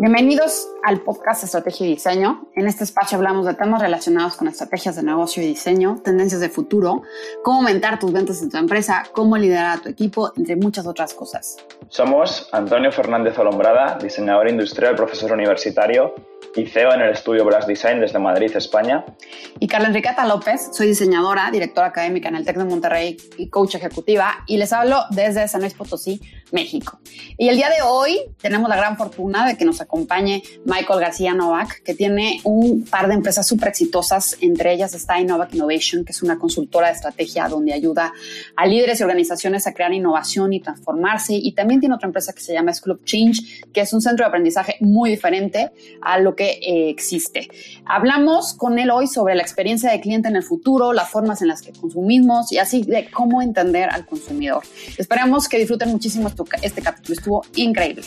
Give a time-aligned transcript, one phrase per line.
[0.00, 2.46] Bienvenidos al podcast Estrategia y Diseño.
[2.54, 6.48] En este espacio hablamos de temas relacionados con estrategias de negocio y diseño, tendencias de
[6.48, 7.02] futuro,
[7.42, 11.14] cómo aumentar tus ventas en tu empresa, cómo liderar a tu equipo, entre muchas otras
[11.14, 11.56] cosas.
[11.88, 16.14] Somos Antonio Fernández Olombrada, diseñador industrial, profesor universitario
[16.54, 19.04] y CEO en el estudio Blast Design desde Madrid, España.
[19.58, 23.74] Y Carla Enriqueta López, soy diseñadora, directora académica en el TEC de Monterrey y coach
[23.74, 26.20] ejecutiva y les hablo desde San Luis Potosí,
[26.52, 27.00] México.
[27.36, 31.34] Y el día de hoy tenemos la gran fortuna de que nos acompañe Michael García
[31.34, 34.36] Novak, que tiene un par de empresas súper exitosas.
[34.40, 38.12] Entre ellas está Innovac Innovation, que es una consultora de estrategia donde ayuda
[38.56, 41.34] a líderes y organizaciones a crear innovación y transformarse.
[41.34, 44.28] Y también tiene otra empresa que se llama Club Change, que es un centro de
[44.28, 47.48] aprendizaje muy diferente a lo que eh, existe.
[47.86, 51.48] Hablamos con él hoy sobre la experiencia de cliente en el futuro, las formas en
[51.48, 54.62] las que consumimos y así de cómo entender al consumidor.
[54.96, 56.28] Esperamos que disfruten muchísimo
[56.62, 57.14] este capítulo.
[57.14, 58.02] Estuvo increíble.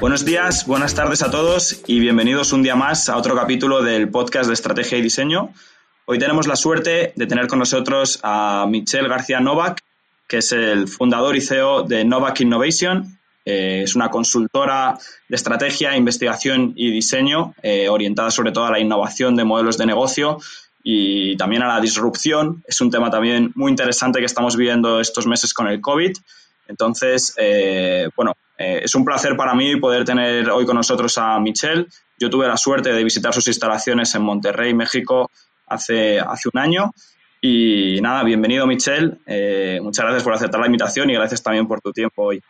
[0.00, 4.10] Buenos días, buenas tardes a todos y bienvenidos un día más a otro capítulo del
[4.10, 5.54] podcast de Estrategia y Diseño.
[6.06, 9.80] Hoy tenemos la suerte de tener con nosotros a Michelle García Novak,
[10.26, 13.18] que es el fundador y CEO de Novak Innovation.
[13.46, 18.80] Eh, es una consultora de estrategia, investigación y diseño eh, orientada sobre todo a la
[18.80, 20.38] innovación de modelos de negocio
[20.86, 22.62] y también a la disrupción.
[22.68, 26.12] Es un tema también muy interesante que estamos viviendo estos meses con el COVID.
[26.68, 31.40] Entonces, eh, bueno, eh, es un placer para mí poder tener hoy con nosotros a
[31.40, 31.86] Michelle.
[32.18, 35.30] Yo tuve la suerte de visitar sus instalaciones en Monterrey, México,
[35.66, 36.92] hace, hace un año.
[37.40, 39.18] Y nada, bienvenido Michelle.
[39.26, 42.42] Eh, muchas gracias por aceptar la invitación y gracias también por tu tiempo hoy.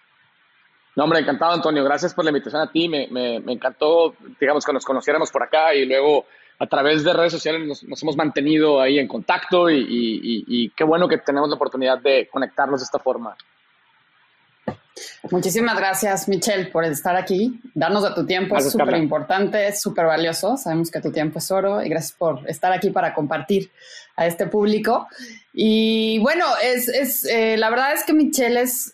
[0.96, 1.84] No, hombre, encantado, Antonio.
[1.84, 2.88] Gracias por la invitación a ti.
[2.88, 6.26] Me, me, encantó, digamos, que nos conociéramos por acá y luego
[6.58, 11.08] a través de redes sociales nos, hemos mantenido ahí en contacto y, y, qué bueno
[11.08, 13.36] que tenemos la oportunidad de conectarnos de esta forma.
[15.30, 20.06] Muchísimas gracias, Michelle, por estar aquí, darnos de tu tiempo, es súper importante, es súper
[20.06, 23.72] valioso, sabemos que tu tiempo es oro y gracias por estar aquí para compartir
[24.16, 25.08] a este público.
[25.56, 28.92] Y bueno, es, es eh, la verdad es que Michelle es,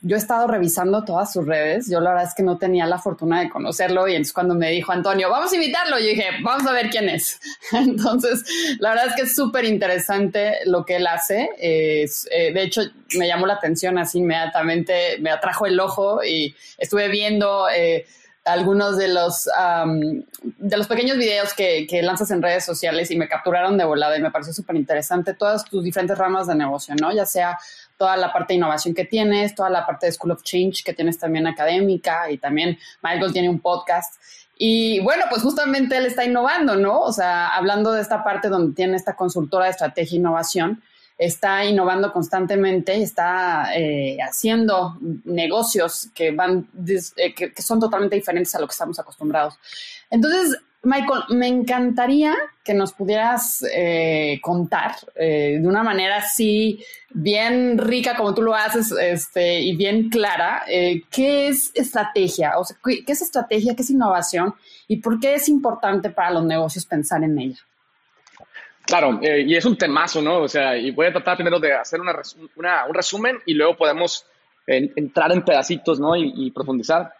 [0.00, 2.98] yo he estado revisando todas sus redes, yo la verdad es que no tenía la
[2.98, 6.66] fortuna de conocerlo y entonces cuando me dijo Antonio, vamos a invitarlo, yo dije, vamos
[6.66, 7.38] a ver quién es.
[7.72, 8.44] entonces,
[8.78, 12.80] la verdad es que es súper interesante lo que él hace, es, eh, de hecho
[13.18, 17.68] me llamó la atención así inmediatamente, me atrajo el ojo y estuve viendo...
[17.68, 18.06] Eh,
[18.48, 19.48] algunos de los,
[20.42, 24.16] de los pequeños videos que, que, lanzas en redes sociales y me capturaron de volada
[24.16, 27.12] y me pareció súper interesante todas tus diferentes ramas de negocio, ¿no?
[27.12, 27.58] Ya sea
[27.96, 30.94] toda la parte de innovación que tienes, toda la parte de School of Change que
[30.94, 34.14] tienes también académica y también Michael tiene un podcast.
[34.56, 37.00] Y bueno, pues justamente él está innovando, ¿no?
[37.00, 40.82] O sea, hablando de esta parte donde tiene esta consultora de estrategia e innovación,
[41.18, 46.68] está innovando constantemente está eh, haciendo negocios que van
[47.16, 49.58] eh, que, son totalmente diferentes a lo que estamos acostumbrados.
[50.10, 58.16] Entonces, Michael, me encantaría que nos pudieras eh, contar de una manera así bien rica
[58.16, 60.62] como tú lo haces este, y bien clara,
[61.10, 64.54] qué es estrategia, o sea, qué es estrategia, qué es innovación
[64.86, 67.67] y por qué es importante para los negocios pensar en ella.
[68.88, 70.38] Claro, eh, y es un temazo, ¿no?
[70.38, 72.14] O sea, y voy a tratar primero de hacer una,
[72.88, 74.24] un resumen y luego podemos
[74.66, 76.16] entrar en pedacitos, ¿no?
[76.16, 77.12] Y, profundizar.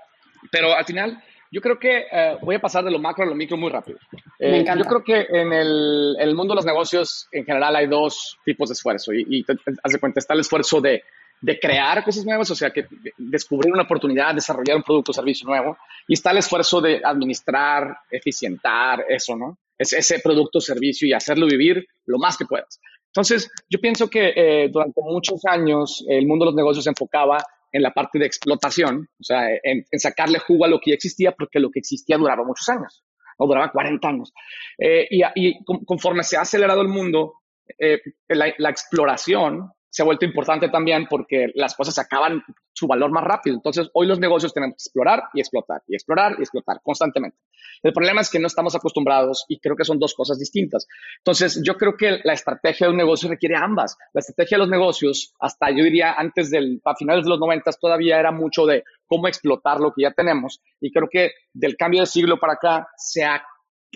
[0.50, 3.34] Pero al final, yo creo que eh, voy a pasar de lo macro a lo
[3.34, 3.98] micro muy rápido.
[4.38, 4.82] Me eh, encanta.
[4.82, 8.70] Yo creo que en el, el, mundo de los negocios, en general, hay dos tipos
[8.70, 9.12] de esfuerzo.
[9.12, 9.44] Y, y
[9.82, 11.02] haz de cuenta, está el esfuerzo de,
[11.42, 12.86] de crear cosas nuevas, o sea, que
[13.18, 15.76] descubrir una oportunidad, desarrollar un producto o servicio nuevo.
[16.06, 19.58] Y está el esfuerzo de administrar, eficientar eso, ¿no?
[19.78, 22.80] Ese producto o servicio y hacerlo vivir lo más que puedas.
[23.06, 27.38] Entonces, yo pienso que eh, durante muchos años el mundo de los negocios se enfocaba
[27.72, 31.32] en la parte de explotación, o sea, en, sacarle jugo a lo que ya existía,
[31.32, 33.04] porque lo que existía duraba muchos años,
[33.36, 34.32] o duraba 40 años.
[34.78, 37.34] Eh, y, conforme se ha acelerado el mundo,
[37.78, 42.40] eh, la, exploración se ha vuelto importante también porque las cosas acaban
[42.72, 43.56] su valor más rápido.
[43.56, 47.36] Entonces, hoy los negocios tenemos que explorar y explotar, y explorar y explotar constantemente.
[47.82, 50.86] El problema es que no estamos acostumbrados y creo que son dos cosas distintas.
[51.18, 53.98] Entonces, yo creo que la estrategia de un negocio requiere ambas.
[54.12, 57.80] La estrategia de los negocios, hasta yo diría antes del, a finales de los noventas,
[57.80, 60.60] todavía era mucho de cómo explotar lo que ya tenemos.
[60.80, 63.42] Y creo que del cambio de siglo para acá se ha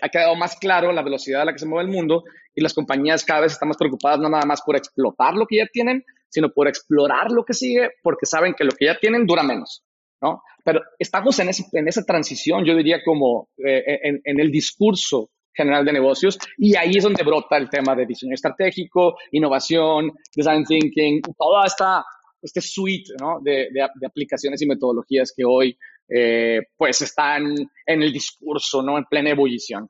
[0.01, 2.23] ha quedado más claro la velocidad a la que se mueve el mundo
[2.55, 5.57] y las compañías cada vez están más preocupadas no nada más por explotar lo que
[5.57, 9.25] ya tienen, sino por explorar lo que sigue porque saben que lo que ya tienen
[9.25, 9.83] dura menos,
[10.21, 10.41] ¿no?
[10.63, 15.85] Pero estamos en, en esa transición, yo diría como eh, en, en el discurso general
[15.85, 21.21] de negocios y ahí es donde brota el tema de diseño estratégico, innovación, design thinking,
[21.37, 22.03] toda esta
[22.43, 25.77] este suite de, aplicaciones y metodologías que hoy
[26.07, 27.55] eh, pues están
[27.85, 28.97] en el discurso, ¿no?
[28.97, 29.89] En plena ebullición.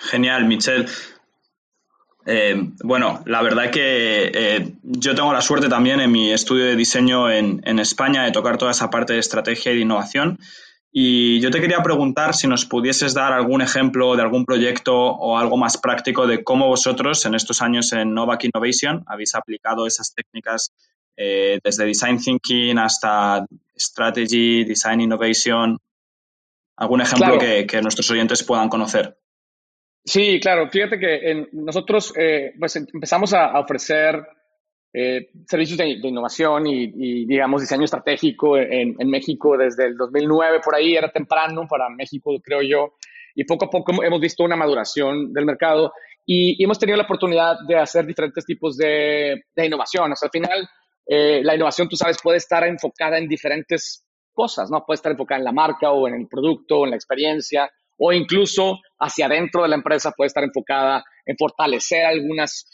[0.00, 0.86] Genial, Michelle.
[2.28, 6.74] Eh, bueno, la verdad que eh, yo tengo la suerte también en mi estudio de
[6.74, 10.38] diseño en, España de tocar toda esa parte de estrategia y de innovación.
[10.90, 15.38] Y yo te quería preguntar si nos pudieses dar algún ejemplo de algún proyecto o
[15.38, 20.12] algo más práctico de cómo vosotros en estos años en Novak Innovation habéis aplicado esas
[20.14, 20.72] técnicas
[21.16, 23.46] eh, desde Design Thinking hasta
[23.76, 25.78] Strategy, Design Innovation.
[26.76, 29.16] ¿Algún ejemplo que nuestros oyentes puedan conocer?
[30.06, 30.70] Sí, claro.
[30.70, 34.24] Fíjate que nosotros eh, pues em, empezamos a, ofrecer
[34.92, 40.94] eh, servicios de, innovación y, digamos, diseño estratégico en, México desde el 2009, por ahí
[40.94, 42.94] era temprano para México, creo yo,
[43.34, 45.92] y poco a poco hemos visto una maduración del mercado
[46.24, 50.12] y, hemos tenido la oportunidad de hacer diferentes tipos de, innovación.
[50.12, 50.68] O sea, al final,
[51.06, 54.84] eh, la innovación, tú sabes, puede estar enfocada en diferentes cosas, ¿no?
[54.84, 58.12] Puede estar enfocada en la marca o en el producto, o en la experiencia o
[58.12, 62.66] incluso hacia adentro de la empresa puede estar enfocada en fortalecer algunas,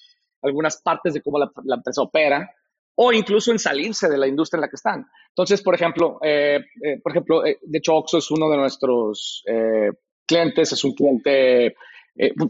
[0.42, 2.50] algunas partes de cómo la, empresa opera
[2.94, 5.06] o incluso en salirse de la industria en la que están.
[5.28, 9.42] Entonces, por ejemplo, eh, eh, por ejemplo, eh, de hecho, Oxxo es uno de nuestros
[10.26, 11.74] clientes, es un cliente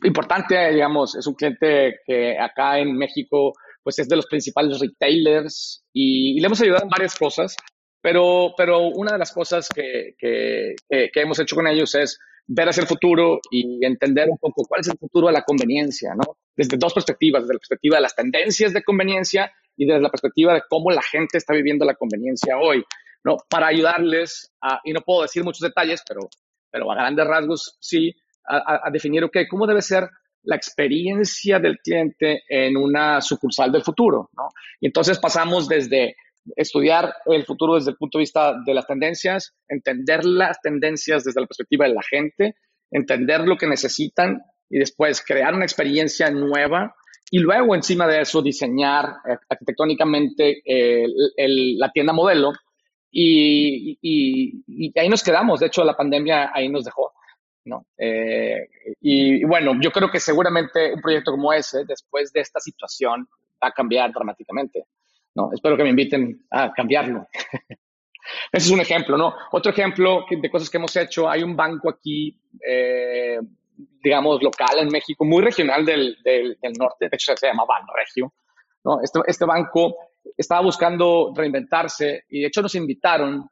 [0.05, 3.53] importante, digamos, es un cliente que acá en México,
[3.83, 7.57] pues es de los principales retailers y, le hemos ayudado en varias cosas,
[8.01, 12.69] pero, pero una de las cosas que, que, que hemos hecho con ellos es ver
[12.69, 16.37] hacia el futuro y entender un poco cuál es el futuro de la conveniencia, ¿no?
[16.57, 20.55] Desde dos perspectivas, desde la perspectiva de las tendencias de conveniencia y desde la perspectiva
[20.55, 22.85] de cómo la gente está viviendo la conveniencia hoy,
[23.25, 23.37] ¿no?
[23.49, 26.29] Para ayudarles a, y no puedo decir muchos detalles, pero,
[26.71, 28.15] pero a grandes rasgos sí,
[28.45, 30.11] a, a definir, ok, cómo debe ser
[30.45, 34.49] la experiencia del cliente en una sucursal del futuro, ¿no?
[34.81, 36.17] Y entonces pasamos desde
[36.57, 41.41] estudiar el futuro desde el punto de vista de las tendencias, entender las tendencias desde
[41.41, 42.57] la perspectiva de la gente,
[42.91, 46.95] entender lo que necesitan y después crear una experiencia nueva
[47.31, 49.07] y luego encima de eso diseñar
[49.49, 50.63] arquitectónicamente
[51.37, 52.53] la tienda modelo
[53.11, 55.61] y, ahí nos quedamos.
[55.61, 57.13] De hecho, la pandemia ahí nos dejó.
[57.65, 57.87] ¿No?
[57.97, 58.69] Eh,
[59.01, 63.29] y, bueno, yo creo que seguramente un proyecto como ese, después de esta situación,
[63.63, 64.87] va a cambiar dramáticamente.
[65.35, 65.51] ¿no?
[65.53, 67.27] Espero que me inviten a cambiarlo.
[68.53, 69.35] Ese es un ejemplo, ¿no?
[69.51, 73.39] Otro ejemplo de cosas que hemos hecho, hay un banco aquí, eh,
[74.03, 78.33] digamos, local en México, muy regional del, del, norte, de hecho se llama Banregio,
[78.85, 79.01] ¿no?
[79.03, 79.97] Este, este, banco
[80.37, 83.49] estaba buscando reinventarse y de hecho nos invitaron.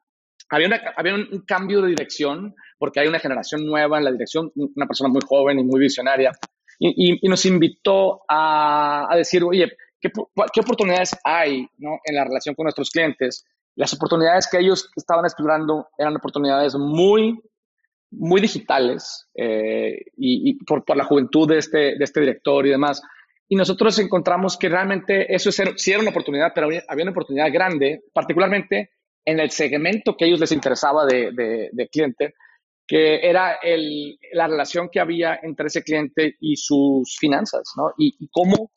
[0.51, 4.87] Había, había un, cambio de dirección porque hay una generación nueva en la dirección, una
[4.87, 6.33] persona muy joven y muy visionaria,
[6.81, 12.65] y, y, nos invitó a, a decir, oye, ¿Qué, oportunidades hay en la relación con
[12.65, 13.45] nuestros clientes?
[13.77, 17.39] Las oportunidades que ellos estaban explorando eran oportunidades muy,
[18.11, 23.03] muy digitales eh, y, por, por, la juventud de este, de este director y demás.
[23.47, 28.05] Y nosotros encontramos que realmente eso sí era una oportunidad, pero había, una oportunidad grande,
[28.15, 28.91] particularmente
[29.25, 31.31] en el segmento que a ellos les interesaba de,
[31.73, 32.35] de, cliente,
[32.91, 37.93] que era el, la relación que había entre ese cliente y sus finanzas, ¿no?
[37.97, 38.73] Y, y cómo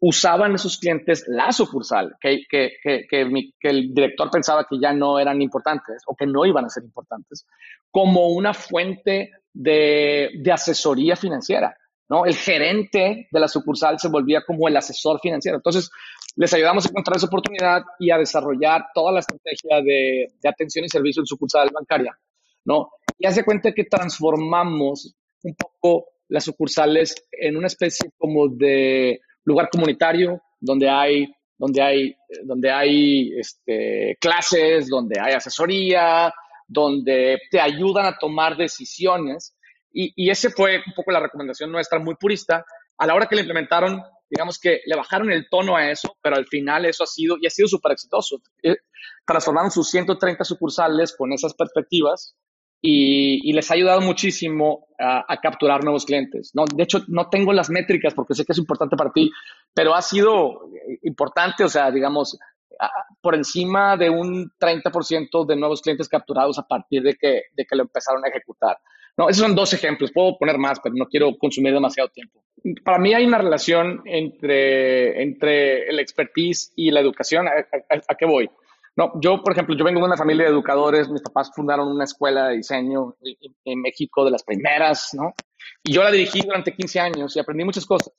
[0.00, 5.18] usaban esos clientes la sucursal, que, que, que, que, el director pensaba que ya no
[5.18, 7.46] eran importantes o que no iban a ser importantes,
[7.90, 11.76] como una fuente de, de asesoría financiera.
[12.08, 12.24] ¿no?
[12.24, 15.58] El gerente de la sucursal se volvía como el asesor financiero.
[15.58, 15.90] Entonces,
[16.36, 20.86] les ayudamos a encontrar esa oportunidad y a desarrollar toda la estrategia de, de atención
[20.86, 22.16] y servicio en sucursal bancaria.
[22.64, 22.90] ¿no?
[23.18, 29.68] Y hace cuenta que transformamos un poco las sucursales en una especie como de lugar
[29.70, 36.32] comunitario donde hay, donde hay, donde hay este, clases, donde hay asesoría,
[36.66, 39.56] donde te ayudan a tomar decisiones.
[39.90, 42.64] Y, y ese fue un poco la recomendación nuestra, muy purista.
[42.98, 46.36] A la hora que le implementaron, digamos que le bajaron el tono a eso, pero
[46.36, 48.42] al final eso ha sido, y ha sido súper exitoso.
[48.62, 48.76] Eh,
[49.26, 52.36] transformaron sus 130 sucursales con esas perspectivas
[52.80, 56.52] y, les ha ayudado muchísimo a, capturar nuevos clientes.
[56.54, 56.64] ¿no?
[56.64, 59.30] De hecho, no tengo las métricas porque sé que es importante para ti,
[59.74, 60.70] pero ha sido
[61.02, 62.38] importante, o sea, digamos,
[63.20, 67.76] por encima de un 30% de nuevos clientes capturados a partir de que, de que
[67.76, 68.78] lo empezaron a ejecutar.
[69.16, 72.44] No, esos son dos ejemplos, puedo poner más, pero no quiero consumir demasiado tiempo.
[72.84, 77.48] Para mí hay una relación entre, entre el expertise y la educación.
[77.48, 78.48] a qué voy?
[78.98, 82.02] No, yo, por ejemplo, yo vengo de una familia de educadores, mis papás fundaron una
[82.02, 83.14] escuela de diseño
[83.64, 85.34] en, México, de las primeras, ¿no?
[85.84, 88.12] Y yo la dirigí durante 15 años y aprendí muchas cosas.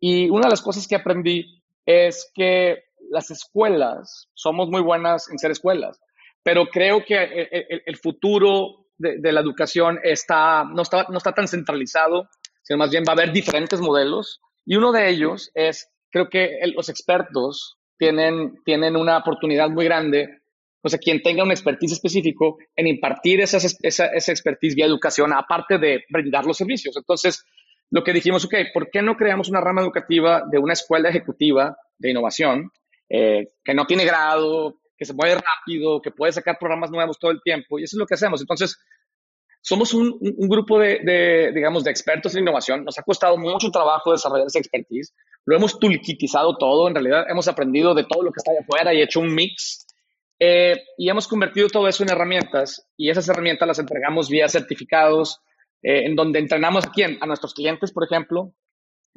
[0.00, 5.38] Y una de las cosas que aprendí es que las escuelas, somos muy buenas en
[5.38, 6.00] ser escuelas,
[6.42, 7.48] pero creo que
[7.86, 12.28] el, futuro de, la educación está, no, está, no está tan centralizado,
[12.64, 14.40] sino más bien va a haber diferentes modelos.
[14.64, 20.40] Y uno de ellos es, creo que los expertos tienen, tienen una oportunidad muy grande,
[20.82, 25.32] o sea, quien tenga un expertise específico en impartir esa, esa, esa expertise vía educación,
[25.32, 26.96] aparte de brindar los servicios.
[26.96, 27.44] Entonces,
[27.90, 31.76] lo que dijimos, ok, ¿por qué no creamos una rama educativa de una escuela ejecutiva
[31.98, 32.70] de innovación
[33.08, 37.30] eh, que no tiene grado, que se mueve rápido, que puede sacar programas nuevos todo
[37.30, 37.78] el tiempo?
[37.78, 38.40] Y eso es lo que hacemos.
[38.40, 38.78] Entonces,
[39.66, 40.16] somos un,
[40.48, 42.84] grupo de, de, digamos, de expertos en innovación.
[42.84, 45.12] Nos ha costado mucho trabajo desarrollar esa expertise.
[45.44, 46.86] Lo hemos toolkitizado todo.
[46.86, 49.84] En realidad, hemos aprendido de todo lo que está allá afuera y hecho un mix.
[50.38, 55.40] Eh, y hemos convertido todo eso en herramientas y esas herramientas las entregamos vía certificados,
[55.82, 57.18] eh, en donde entrenamos a quién?
[57.20, 58.52] A nuestros clientes, por ejemplo,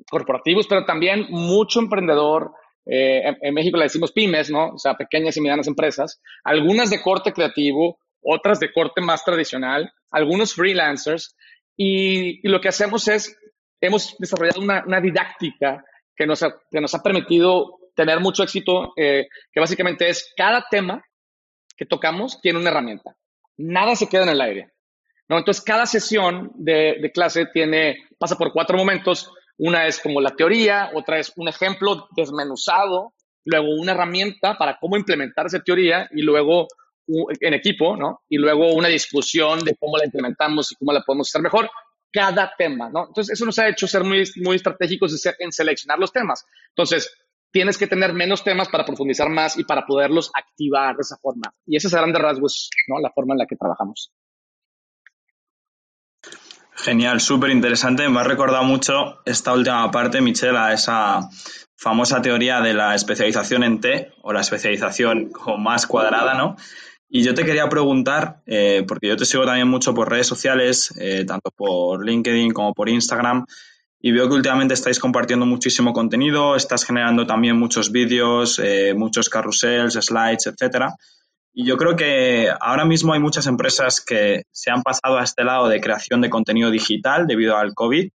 [0.10, 2.53] corporativos, pero también mucho emprendedor.
[2.88, 4.70] Eh, en, México le decimos pymes, ¿no?
[4.70, 9.92] O sea, pequeñas y medianas empresas, algunas de corte creativo, otras de corte más tradicional,
[10.12, 11.36] algunos freelancers.
[11.76, 13.38] Y, lo que hacemos es,
[13.80, 15.84] hemos desarrollado una, didáctica
[16.16, 20.66] que nos, ha, que nos ha permitido tener mucho éxito, eh, que básicamente es cada
[20.70, 21.04] tema
[21.76, 23.16] que tocamos tiene una herramienta.
[23.58, 24.74] Nada se queda en el aire.
[25.30, 25.38] ¿no?
[25.38, 29.32] Entonces, cada sesión de, clase tiene, pasa por cuatro momentos.
[29.58, 33.14] Una es como la teoría, otra es un ejemplo desmenuzado,
[33.46, 36.68] luego una herramienta para cómo implementar esa teoría y luego
[37.39, 38.22] en equipo, ¿no?
[38.30, 41.70] Y luego una discusión de cómo la implementamos y cómo la podemos hacer mejor.
[42.12, 43.08] Cada tema, ¿no?
[43.08, 46.44] Entonces, eso nos ha hecho ser muy, muy estratégicos en seleccionar los temas.
[46.70, 47.12] Entonces,
[47.51, 51.54] tienes que tener menos temas para profundizar más y para poderlos activar de esa forma.
[51.66, 53.00] Y ese es a grandes rasgos, ¿no?
[53.00, 54.12] La forma en la que trabajamos.
[56.75, 58.08] Genial, súper interesante.
[58.08, 61.30] Me ha recordado mucho esta última parte, Michelle, a esa
[61.75, 66.56] famosa teoría de la especialización en T o la especialización más cuadrada, ¿no?
[67.12, 70.94] Y yo te quería preguntar, eh, porque yo te sigo también mucho por redes sociales,
[71.00, 73.48] eh, tanto por LinkedIn como por Instagram,
[74.00, 79.28] y veo que últimamente estáis compartiendo muchísimo contenido, estás generando también muchos vídeos, eh, muchos
[79.28, 80.94] carrusels, slides, etcétera.
[81.51, 85.44] Y yo creo que ahora mismo hay muchas empresas que se han pasado a este
[85.44, 88.08] lado de creación de contenido digital debido al COVID.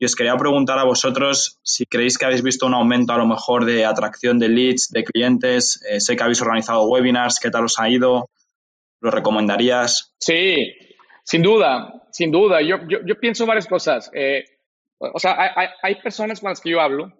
[0.00, 3.26] Y os quería preguntar a vosotros si creéis que habéis visto un aumento a lo
[3.26, 5.80] mejor de atracción de leads, de clientes.
[5.98, 8.30] Sé que habéis organizado webinars, ¿qué tal os ha ido?
[9.00, 10.14] ¿Lo recomendarías?
[10.18, 10.76] Sí,
[11.24, 12.60] sin duda, sin duda.
[12.62, 14.10] Yo, yo, pienso varias cosas.
[14.14, 14.44] Eh,
[14.98, 17.12] o sea, hay, hay, personas con las que yo hablo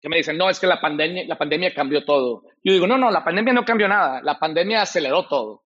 [0.00, 2.44] que me dicen, no, es que la pandemia, la pandemia cambió todo.
[2.64, 5.64] Yo digo, no, no, la pandemia no cambió nada, la pandemia aceleró todo.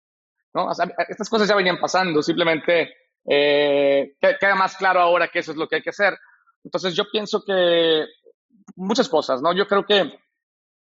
[0.54, 0.70] ¿no?
[1.08, 2.94] estas cosas ya venían pasando, simplemente
[3.26, 6.18] eh, queda más claro ahora que eso es lo que hay que hacer.
[6.64, 8.06] Entonces yo pienso que
[8.76, 9.56] muchas cosas, ¿no?
[9.56, 10.14] Yo creo que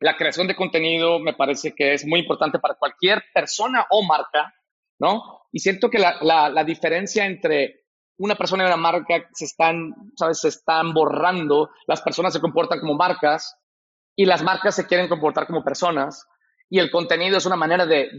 [0.00, 4.54] la creación de contenido me parece que es muy importante para cualquier persona o marca,
[4.98, 5.48] ¿no?
[5.52, 7.84] Y siento que la, la, diferencia entre
[8.18, 10.40] una persona y una marca se están, ¿sabes?
[10.40, 11.70] Se están borrando.
[11.86, 13.58] Las personas se comportan como marcas
[14.14, 16.26] y las marcas se quieren comportar como personas.
[16.68, 18.10] Y el contenido es una manera de,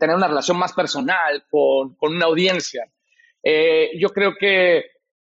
[0.00, 2.90] tener una relación más personal con, una audiencia.
[3.42, 4.84] Eh, yo creo que,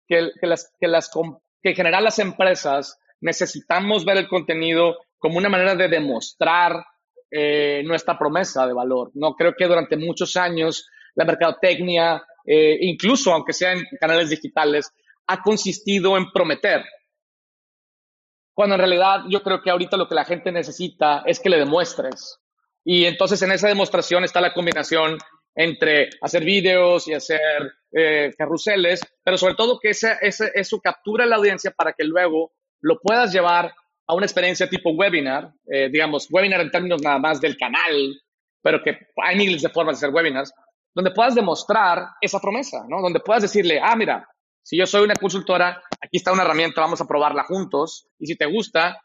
[0.07, 5.49] que, las, que, las, que en general las empresas necesitamos ver el contenido como una
[5.49, 6.85] manera de demostrar
[7.31, 9.09] eh, nuestra promesa de valor.
[9.15, 14.93] No creo que durante muchos años la mercadotecnia eh, incluso aunque sea en canales digitales,
[15.25, 16.85] ha consistido en prometer.
[18.53, 21.57] Cuando en realidad yo creo que ahorita lo que la gente necesita es que le
[21.57, 22.39] demuestres.
[22.83, 25.17] Y entonces en esa demostración está la combinación
[25.55, 31.37] entre hacer vídeos y hacer eh, carruseles, pero sobre todo que ese, eso captura la
[31.37, 33.73] audiencia para que luego lo puedas llevar
[34.07, 38.21] a una experiencia tipo webinar, eh, digamos, webinar en términos nada más del canal,
[38.61, 40.53] pero que hay miles de formas de hacer webinars,
[40.93, 43.01] donde puedas demostrar esa promesa, ¿no?
[43.01, 44.27] Donde puedas decirle, ah, mira,
[44.63, 48.35] si yo soy una consultora, aquí está una herramienta, vamos a probarla juntos, y si
[48.35, 49.01] te gusta,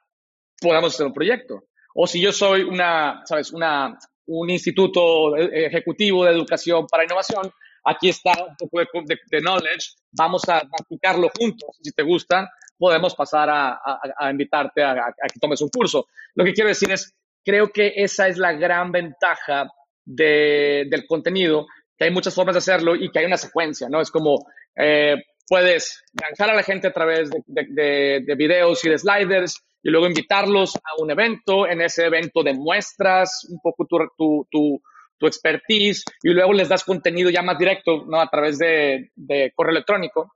[0.61, 1.65] podamos hacer un proyecto.
[1.95, 7.51] O si yo soy una, sabes, una, un instituto ejecutivo de educación para innovación,
[7.85, 11.79] aquí está un poco de, knowledge, vamos a aplicarlo juntos.
[11.83, 16.07] Si te gusta, podemos pasar a, invitarte a, que tomes un curso.
[16.35, 19.71] Lo que quiero decir es, creo que esa es la gran ventaja
[20.05, 24.01] de, del contenido, que hay muchas formas de hacerlo y que hay una secuencia, ¿no?
[24.01, 24.47] Es como
[24.77, 25.17] eh,
[25.51, 30.07] puedes lanzar a la gente a través de, de, videos y de sliders y luego
[30.07, 31.67] invitarlos a un evento.
[31.67, 34.83] En ese evento demuestras un poco tu, tu, tu,
[35.21, 38.21] tu expertise y luego les das contenido ya más directo, ¿no?
[38.21, 39.13] A través de,
[39.55, 40.33] correo electrónico.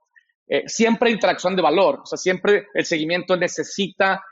[0.47, 4.23] Eh, siempre interacción de valor, o sea, siempre el seguimiento necesita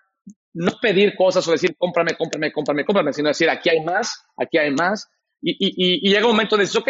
[0.53, 4.59] no pedir cosas o decir cómprame, cómprame, cómprame, cómprame, sino decir aquí hay más, aquí
[4.59, 5.09] hay más.
[5.41, 6.89] Y, y, y llega un momento de decir, ok,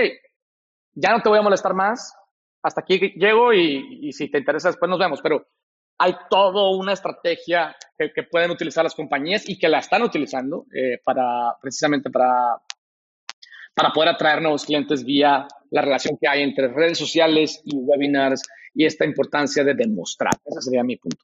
[0.96, 2.14] ya no te voy a molestar más,
[2.62, 5.48] hasta aquí llego y, y si te interesa después nos vemos, pero
[5.98, 11.00] hay toda una estrategia que, pueden utilizar las compañías y que la están utilizando eh,
[11.04, 12.62] para precisamente para,
[13.74, 18.42] para poder atraer nuevos clientes vía la relación que hay entre redes sociales y webinars
[18.74, 20.34] y esta importancia de demostrar.
[20.46, 21.24] Ese sería mi punto.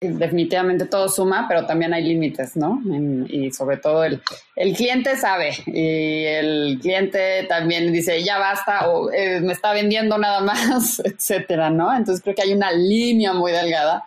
[0.00, 2.80] Definitivamente todo suma, pero también hay límites, ¿no?
[3.28, 4.22] y sobre todo el,
[4.54, 10.16] el, cliente sabe y el cliente también dice, ya basta o eh, me está vendiendo
[10.16, 11.92] nada más, etcétera, ¿no?
[11.92, 14.04] Entonces creo que hay una línea muy delgada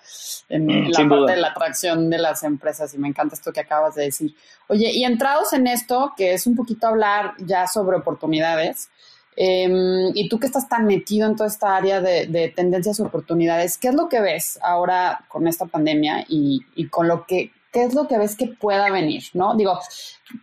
[0.48, 3.60] en, mm, la parte de la atracción de las empresas y me encanta esto que
[3.60, 4.34] acabas de decir.
[4.70, 8.90] Oye, y entrados en esto, que es un poquito hablar ya sobre oportunidades,
[9.36, 13.78] Em, y tú que estás tan metido en toda esta área de, tendencias y oportunidades,
[13.78, 17.94] ¿qué es lo que ves ahora con esta pandemia y, con lo que, qué es
[17.94, 19.24] lo que ves que pueda venir?
[19.34, 19.56] ¿no?
[19.56, 19.80] Digo,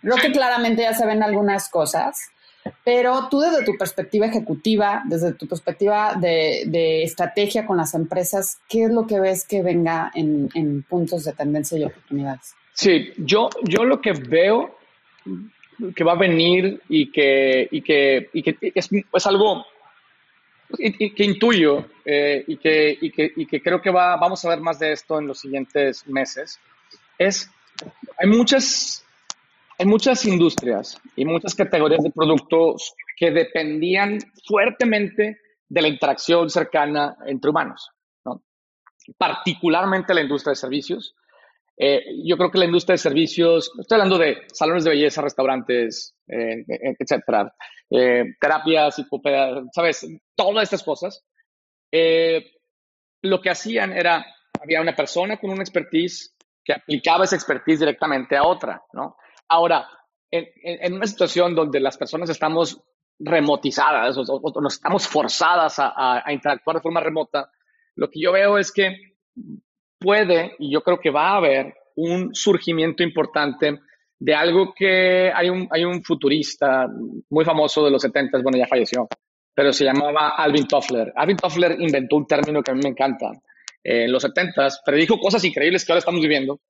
[0.01, 2.31] creo que claramente ya se ven algunas cosas,
[2.83, 8.85] pero tú desde tu perspectiva ejecutiva, desde tu perspectiva de, estrategia con las empresas, ¿qué
[8.85, 12.55] es lo que ves que venga en, en puntos de tendencia y oportunidades?
[12.73, 14.79] Sí, yo, yo lo que veo
[15.95, 19.65] que va a venir y que, y que, y que es, es, algo
[20.77, 24.61] que intuyo eh, y, que, y, que, y, que, creo que va, vamos a ver
[24.61, 26.61] más de esto en los siguientes meses,
[27.17, 27.51] es,
[28.19, 29.05] hay muchas,
[29.79, 37.17] hay muchas industrias y muchas categorías de productos que dependían fuertemente de la interacción cercana
[37.27, 37.91] entre humanos,
[38.25, 38.43] ¿no?
[39.17, 41.15] particularmente la industria de servicios,
[41.81, 46.17] eh, yo creo que la industria de servicios, estoy hablando de salones de belleza, restaurantes,
[46.27, 47.55] eh, eh etcétera,
[47.91, 49.01] eh, terapias,
[49.73, 51.25] sabes, todas estas cosas.
[53.23, 54.27] lo que hacían era,
[54.61, 59.17] había una persona con una expertise que aplicaba esa expertise directamente a otra, ¿no?
[59.49, 59.89] Ahora,
[60.31, 62.83] en, una situación donde las personas estamos
[63.19, 67.51] remotizadas o, nos estamos forzadas a, a interactuar de forma remota,
[67.95, 69.17] lo que yo veo es que
[69.99, 73.81] puede, y yo creo que va a haber, un surgimiento importante
[74.21, 76.87] de algo que hay un, hay un futurista
[77.31, 79.09] muy famoso de los 70, bueno, ya falleció,
[79.53, 81.13] pero se llamaba Alvin Toffler.
[81.17, 83.33] Alvin Toffler inventó un término que a mí me encanta.
[83.83, 86.61] Eh, en los 70 predijo cosas increíbles que ahora estamos viviendo.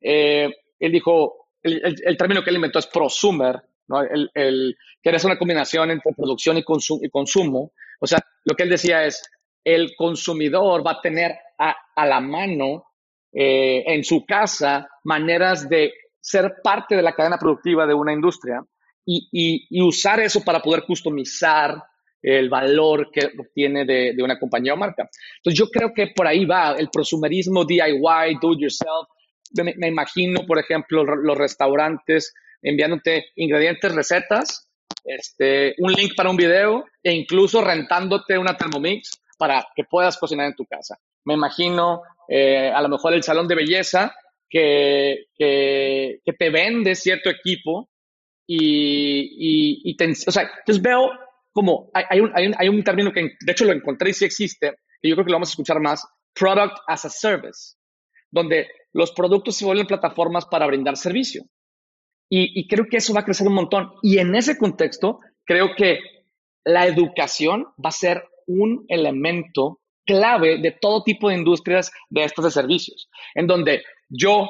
[0.00, 4.02] Eh, él dijo, el, el, término que él inventó es prosumer, ¿no?
[4.02, 7.72] el, el, que era una combinación entre producción y, y consumo.
[8.00, 9.22] O sea, lo que él decía es,
[9.64, 12.84] el consumidor va a tener a, la mano
[13.32, 18.62] eh, en su casa maneras de ser parte de la cadena productiva de una industria
[19.06, 21.82] y, usar eso para poder customizar
[22.22, 25.08] el valor que obtiene de, una compañía o marca.
[25.36, 29.08] Entonces yo creo que por ahí va el prosumerismo DIY, do it yourself.
[29.62, 34.70] Me, me imagino, por ejemplo, los restaurantes enviándote ingredientes, recetas,
[35.04, 40.46] este, un link para un video e incluso rentándote una Thermomix para que puedas cocinar
[40.46, 40.98] en tu casa.
[41.24, 44.14] Me imagino eh, a lo mejor el salón de belleza
[44.48, 47.90] que, que, te vende cierto equipo
[48.46, 51.10] y, y, te, o sea, entonces veo
[51.52, 54.24] como hay, un, hay, un, hay, un, término que de hecho lo encontré y sí
[54.24, 57.76] existe, y yo creo que lo vamos a escuchar más, product as a service,
[58.30, 61.44] donde los productos se vuelven plataformas para brindar servicio.
[62.28, 63.92] Y, y creo que eso va a crecer un montón.
[64.02, 66.00] Y en ese contexto, creo que
[66.64, 72.44] la educación va a ser un elemento clave de todo tipo de industrias de estos
[72.44, 74.48] de servicios, en donde yo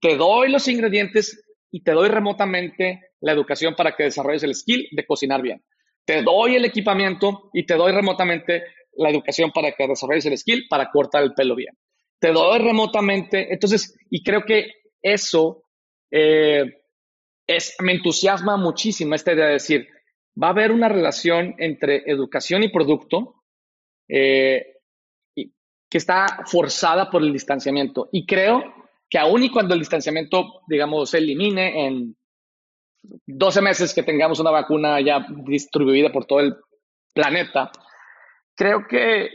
[0.00, 4.88] te doy los ingredientes y te doy remotamente la educación para que desarrolles el skill
[4.90, 5.64] de cocinar bien.
[6.04, 8.64] Te doy el equipamiento y te doy remotamente
[8.96, 11.76] la educación para que desarrolles el skill para cortar el pelo bien.
[12.18, 15.64] Te doy remotamente, entonces, y creo que eso
[16.10, 16.64] eh,
[17.46, 19.88] es, me entusiasma muchísimo esta idea de decir,
[20.40, 23.42] va a haber una relación entre educación y producto
[24.08, 24.66] eh,
[25.34, 28.08] que está forzada por el distanciamiento.
[28.12, 28.62] Y creo
[29.10, 32.16] que aún y cuando el distanciamiento, digamos, se elimine en
[33.26, 36.56] 12 meses que tengamos una vacuna ya distribuida por todo el
[37.12, 37.70] planeta,
[38.56, 39.28] creo que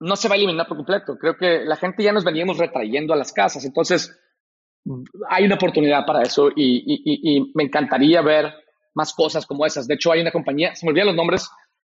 [0.00, 1.16] no se va a eliminar por completo.
[1.18, 3.64] Creo que la gente ya nos veníamos retrayendo a las casas.
[3.64, 4.14] Entonces,
[5.28, 8.52] hay una oportunidad para eso y, me encantaría ver
[8.98, 9.86] más cosas como esas.
[9.86, 11.48] De hecho, hay una compañía, se me olvidan los nombres,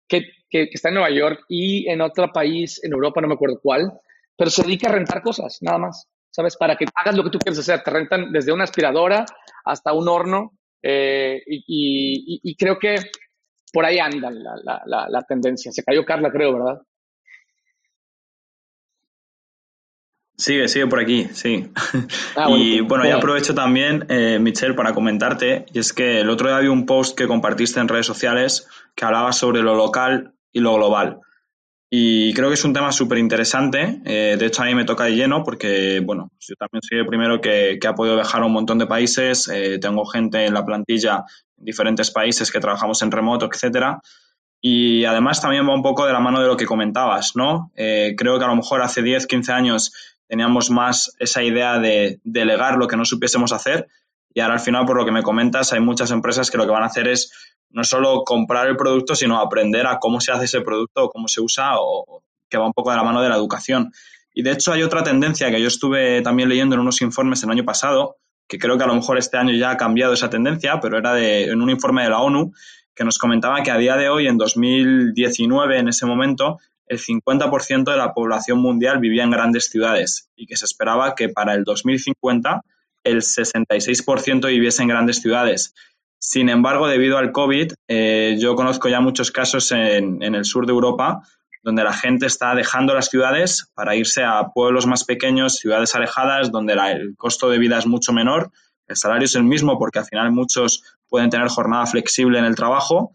[0.08, 3.92] que, está en Nueva York y en otro país, en Europa, no me acuerdo cuál,
[4.36, 6.56] pero se dedica a rentar cosas, nada más, ¿sabes?
[6.56, 7.82] Para que hagas lo que tú quieres hacer.
[7.82, 9.24] Te rentan desde una aspiradora
[9.64, 12.96] hasta un horno eh, y, creo que
[13.72, 15.70] por ahí anda la, tendencia.
[15.70, 16.80] Se cayó Carla, creo, ¿verdad?
[20.38, 21.70] Sigue, sigue por aquí, sí.
[22.36, 26.48] Ah, y bueno, ya aprovecho también, eh, Michelle, para comentarte, y es que el otro
[26.48, 30.60] día había un post que compartiste en redes sociales que hablaba sobre lo local y
[30.60, 31.20] lo global.
[31.88, 34.02] Y creo que es un tema súper interesante.
[34.04, 37.06] Eh, de hecho, a mí me toca de lleno porque, bueno, yo también soy el
[37.06, 39.48] primero que, ha podido viajar a un montón de países.
[39.48, 41.24] Eh, tengo gente en la plantilla
[41.56, 44.00] en diferentes países que trabajamos en remoto, etcétera.
[44.60, 47.70] Y además también va un poco de la mano de lo que comentabas, ¿no?
[47.76, 52.76] creo que a lo mejor hace 10, 15 años teníamos más esa idea de delegar
[52.76, 53.88] lo que no supiésemos hacer
[54.36, 56.70] y ahora al final, por lo que me comentas, hay muchas empresas que lo que
[56.70, 57.32] van a hacer es
[57.70, 61.26] no solo comprar el producto, sino aprender a cómo se hace ese producto o cómo
[61.26, 63.92] se usa o que va un poco de la mano de la educación.
[64.34, 67.50] Y de hecho hay otra tendencia que yo estuve también leyendo en unos informes el
[67.50, 70.80] año pasado, que creo que a lo mejor este año ya ha cambiado esa tendencia,
[70.82, 72.52] pero era de, en un informe de la ONU
[72.94, 77.90] que nos comentaba que a día de hoy, en 2019, en ese momento, el 50%
[77.90, 81.64] de la población mundial vivía en grandes ciudades y que se esperaba que para el
[81.64, 82.62] 2050
[83.04, 85.74] el 66% viviese en grandes ciudades.
[86.18, 90.72] Sin embargo, debido al COVID, eh, yo conozco ya muchos casos en, el sur de
[90.72, 91.22] Europa
[91.62, 96.52] donde la gente está dejando las ciudades para irse a pueblos más pequeños, ciudades alejadas,
[96.52, 98.52] donde el costo de vida es mucho menor,
[98.86, 102.54] el salario es el mismo porque al final muchos pueden tener jornada flexible en el
[102.54, 103.12] trabajo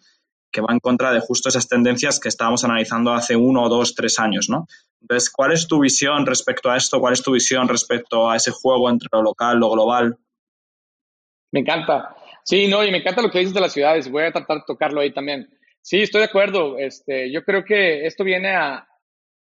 [0.51, 4.19] que va en contra de justo esas tendencias que estábamos analizando hace uno, dos, tres
[4.19, 4.67] años, ¿no?
[5.01, 6.99] Entonces, ¿cuál es tu visión respecto a esto?
[6.99, 10.17] ¿Cuál es tu visión respecto a ese juego entre lo local, lo global?
[11.51, 12.15] Me encanta.
[12.43, 14.09] Sí, no, y me encanta lo que dices de las ciudades.
[14.09, 15.49] Voy a tratar de tocarlo ahí también.
[15.81, 16.77] Sí, estoy de acuerdo.
[16.77, 18.87] Este, yo creo que esto viene a,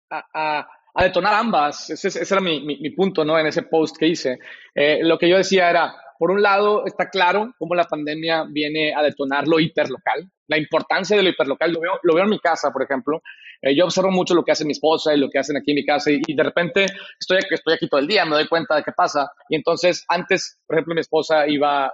[0.09, 0.67] a,
[1.01, 1.89] detonar ambas.
[1.89, 3.37] Ese, era mi, mi, punto, ¿no?
[3.37, 4.39] En ese post que hice.
[4.73, 8.93] Eh, lo que yo decía era, por un lado, está claro cómo la pandemia viene
[8.95, 11.71] a detonar lo hiperlocal, la importancia de lo hiperlocal.
[11.71, 13.21] Lo veo, lo veo en mi casa, por ejemplo.
[13.61, 15.75] Eh, yo observo mucho lo que hace mi esposa y lo que hacen aquí en
[15.75, 16.85] mi casa y, de repente
[17.19, 19.31] estoy, estoy aquí todo el día, me doy cuenta de qué pasa.
[19.49, 21.91] Y entonces, antes, por ejemplo, mi esposa iba,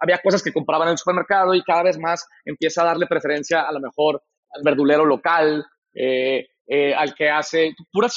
[0.00, 3.62] había cosas que compraban en el supermercado y cada vez más empieza a darle preferencia
[3.62, 8.08] a lo mejor al verdulero local, eh, eh, al que hace pura,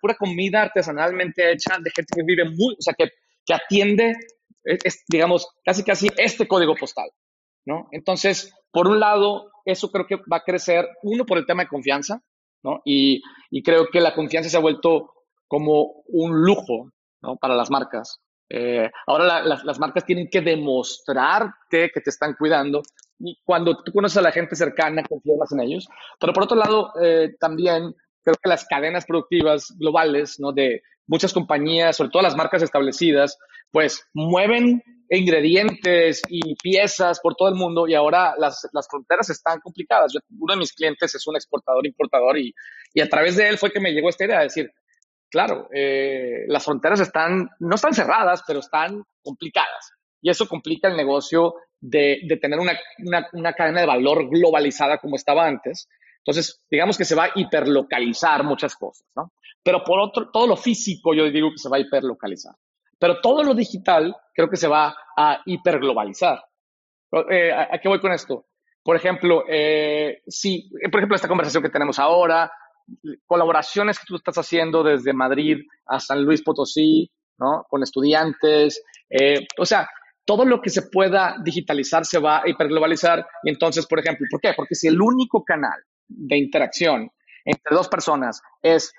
[0.00, 3.10] pura comida artesanalmente hecha de gente que vive muy, o sea, que,
[3.44, 4.14] que atiende
[5.08, 7.10] digamos, casi casi este código postal,
[7.68, 7.86] ¿no?
[7.92, 11.68] Entonces, por un lado, eso creo que va a crecer, uno, por el tema de
[11.68, 12.22] confianza,
[12.62, 12.80] ¿no?
[12.84, 15.12] Y, y creo que la confianza se ha vuelto
[15.46, 17.36] como un lujo, ¿no?
[17.36, 18.20] Para las marcas.
[18.48, 22.80] Eh, ahora las marcas tienen que demostrarte que te están cuidando
[23.18, 25.88] y cuando tú conoces a la gente cercana, confías más en ellos.
[26.18, 30.52] Pero por otro lado, eh, también creo que las cadenas productivas globales, ¿no?
[30.52, 33.38] De muchas compañías, sobre todo las marcas establecidas,
[33.72, 40.12] pues mueven ingredientes y piezas por todo el mundo y ahora las, fronteras están complicadas.
[40.38, 42.54] uno de mis clientes es un exportador, importador y,
[42.94, 44.70] y, a través de él fue que me llegó esta idea de decir,
[45.30, 49.92] claro, eh, las fronteras están, no están cerradas, pero están complicadas.
[50.20, 52.78] Y eso complica el negocio de, de tener una,
[53.32, 55.88] una cadena de valor globalizada como estaba antes.
[56.28, 59.32] Entonces, digamos que se va a hiperlocalizar muchas cosas, ¿no?
[59.62, 62.54] Pero por otro, todo lo físico yo digo que se va a hiperlocalizar.
[62.98, 66.44] Pero todo lo digital creo que se va a hiperglobalizar.
[67.30, 68.44] Eh, ¿A qué voy con esto?
[68.82, 72.52] Por ejemplo, eh, si, por ejemplo, esta conversación que tenemos ahora,
[73.24, 77.64] colaboraciones que tú estás haciendo desde Madrid a San Luis Potosí, ¿no?
[77.70, 79.88] Con estudiantes, eh, o sea,
[80.26, 83.26] todo lo que se pueda digitalizar se va a hiperglobalizar.
[83.44, 84.52] Y entonces, por ejemplo, ¿por qué?
[84.54, 87.10] Porque si el único canal de interacción
[87.44, 88.92] entre dos personas es,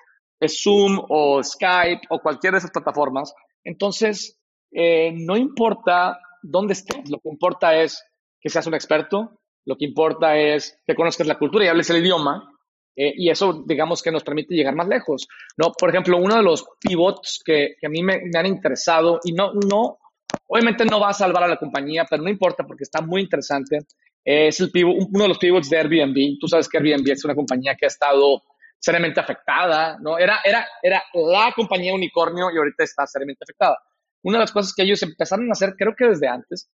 [0.48, 4.40] Zoom o Skype o cualquiera de esas plataformas, entonces,
[4.72, 8.02] eh, no importa dónde estés, lo que importa es
[8.40, 11.98] que seas un experto, lo que importa es que conozcas la cultura y hables el
[11.98, 12.50] idioma,
[12.96, 15.28] eh, y eso, digamos, que nos permite llegar más lejos.
[15.56, 15.72] ¿no?
[15.72, 19.98] Por ejemplo, uno de los pivots que, a mí me, han interesado, y no, no,
[20.46, 23.78] obviamente no va a salvar a la compañía, pero no importa porque está muy interesante,
[24.24, 26.38] es el uno de los pivots de Airbnb.
[26.38, 28.42] Tú sabes que Airbnb es una compañía que ha estado
[28.78, 30.18] seriamente afectada, ¿no?
[30.18, 33.78] Era, era, era la compañía unicornio y ahorita está seriamente afectada.
[34.22, 36.70] Una de las cosas que ellos empezaron a hacer, creo que desde antes,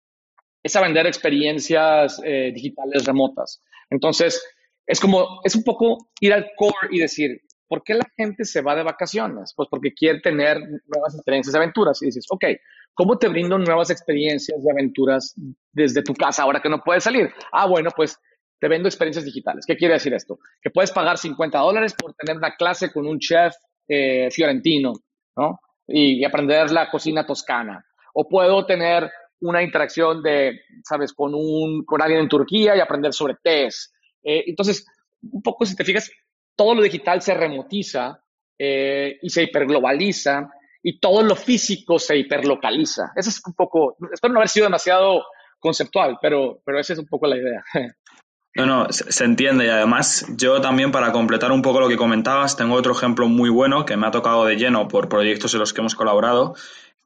[0.63, 3.62] es a vender experiencias eh, digitales remotas.
[3.89, 4.43] Entonces,
[4.86, 8.62] es como, es un poco ir al core y decir, ¿por qué la gente se
[8.62, 9.54] va de vacaciones?
[9.56, 12.01] Pues porque quiere tener nuevas experiencias aventuras.
[12.01, 12.45] Y dices, ok,
[12.93, 15.34] ¿cómo te brindo nuevas experiencias de aventuras
[15.71, 17.32] desde tu casa ahora que no puedes salir?
[17.51, 18.17] Ah, bueno, pues
[18.60, 19.65] te vendo experiencias digitales.
[19.65, 20.39] ¿Qué quiere decir esto?
[20.62, 23.54] Que puedes pagar 50 dólares por tener una clase con un chef
[23.88, 24.93] eh, fiorentino,
[25.36, 25.60] ¿no?
[25.88, 27.84] Y, aprender la cocina toscana.
[28.13, 29.10] O puedo tener
[29.41, 33.93] una interacción de, sabes, con, un, con alguien en Turquía y aprender sobre test.
[34.23, 34.86] Eh, entonces,
[35.23, 36.12] un poco, si te fijas,
[36.56, 38.23] todo lo digital se remotiza
[38.60, 40.51] eh, y se hiperglobaliza
[40.84, 43.12] y todo lo físico se hiperlocaliza.
[43.15, 45.24] Eso es un poco, espero no haber sido demasiado
[45.60, 47.63] conceptual, pero, pero esa es un poco la idea.
[48.54, 52.58] No, no, se, entiende y además yo también para completar un poco lo que comentabas,
[52.58, 55.72] tengo otro ejemplo muy bueno que me ha tocado de lleno por proyectos en los
[55.72, 56.56] que hemos colaborado,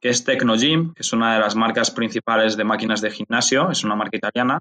[0.00, 3.84] que es Tecnogym, que es una de las marcas principales de máquinas de gimnasio, es
[3.84, 4.58] una marca italiana.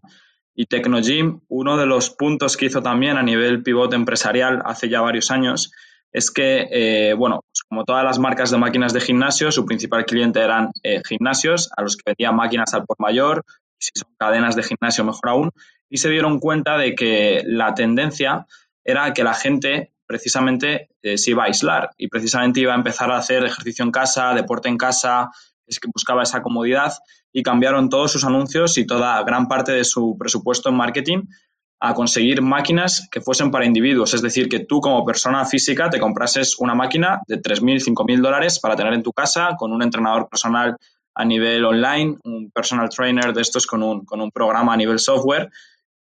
[0.54, 5.02] Y Tecnogym, uno de los puntos que hizo también a nivel pivote empresarial hace ya
[5.02, 5.72] varios años,
[6.16, 10.06] es que, eh, bueno, pues como todas las marcas de máquinas de gimnasio, su principal
[10.06, 13.44] cliente eran eh, gimnasios a los que vendían máquinas al por mayor,
[13.78, 15.52] si son cadenas de gimnasio mejor aún,
[15.90, 18.48] y se dieron cuenta de que la tendencia
[18.86, 23.12] era que la gente precisamente eh, se iba a aislar y precisamente iba a empezar
[23.12, 25.32] a hacer ejercicio en casa, deporte en casa,
[25.68, 26.94] es que buscaba esa comodidad
[27.34, 31.24] y cambiaron todos sus anuncios y toda gran parte de su presupuesto en marketing
[31.80, 36.00] a conseguir máquinas que fuesen para individuos, es decir, que tú como persona física te
[36.00, 40.28] comprases una máquina de 3.000, 5.000 dólares para tener en tu casa con un entrenador
[40.30, 40.78] personal
[41.14, 45.00] a nivel online, un personal trainer de estos con un, con un programa a nivel
[45.00, 45.50] software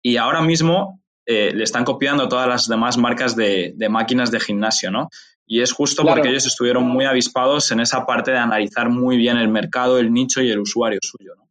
[0.03, 4.91] y ahora mismo eh, le están copiando todas las demás marcas de, máquinas de gimnasio,
[4.91, 5.11] ¿no?
[5.47, 9.37] Y es justo porque ellos estuvieron muy avispados en esa parte de analizar muy bien
[9.37, 11.50] el mercado, el nicho y el usuario suyo, ¿no?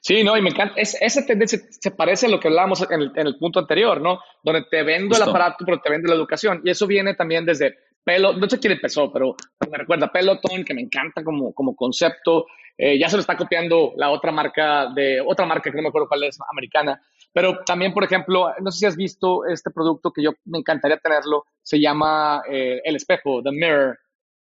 [0.00, 0.74] Sí, no, y me encanta.
[0.76, 4.20] esa tendencia se parece a lo que hablábamos en el, punto anterior, ¿no?
[4.42, 6.60] Donde te vendo el aparato, pero te vendo la educación.
[6.64, 9.36] Y eso viene también desde Pelo, no sé quién empezó, pero
[9.70, 12.46] me recuerda Peloton, que me encanta como, como concepto.
[12.78, 15.88] Eh, ya se lo está copiando la otra marca de otra marca que no me
[15.88, 16.98] acuerdo cuál es, americana,
[17.32, 20.96] pero también, por ejemplo, no sé si has visto este producto que yo me encantaría
[20.96, 23.98] tenerlo, se llama eh, el espejo, The Mirror,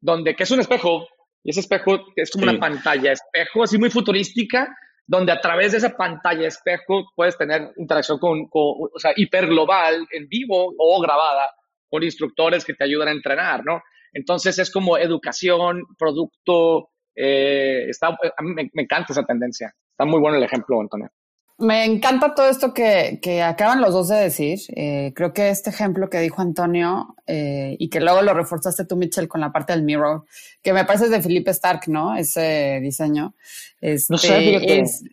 [0.02, 1.08] donde, que es un espejo,
[1.43, 4.76] y ese espejo es como una pantalla espejo, así muy futurística,
[5.08, 10.28] donde a través de esa pantalla espejo puedes tener interacción con, o sea, hiperglobal, en
[10.28, 11.54] vivo o grabada,
[11.89, 13.82] con instructores que te ayudan a entrenar, ¿no?
[14.13, 19.74] Entonces es como educación, producto, eh, está, a me, me, encanta esa tendencia.
[19.91, 21.10] Está muy bueno el ejemplo, Antonio.
[21.58, 24.60] Me encanta todo esto que, que acaban los dos de decir.
[24.76, 28.98] Eh, creo que este ejemplo que dijo Antonio eh, y que luego lo reforzaste tú,
[28.98, 30.26] Mitchell, con la parte del mirror,
[30.62, 32.15] que me parece de Philippe Stark, ¿no?
[32.15, 33.36] Ese diseño.
[33.80, 35.04] Este, no sé, es,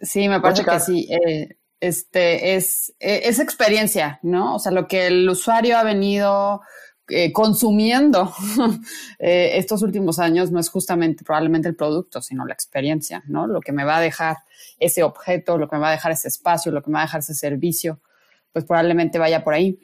[0.00, 1.08] Sí, me parece que sí.
[1.10, 4.56] Eh, este es, es experiencia, ¿no?
[4.56, 6.60] O sea, lo que el usuario ha venido
[7.08, 8.32] eh, consumiendo
[9.18, 13.46] eh, estos últimos años no es justamente probablemente el producto, sino la experiencia, ¿no?
[13.46, 14.38] Lo que me va a dejar
[14.78, 17.04] ese objeto, lo que me va a dejar ese espacio, lo que me va a
[17.04, 18.00] dejar ese servicio,
[18.52, 19.78] pues probablemente vaya por ahí.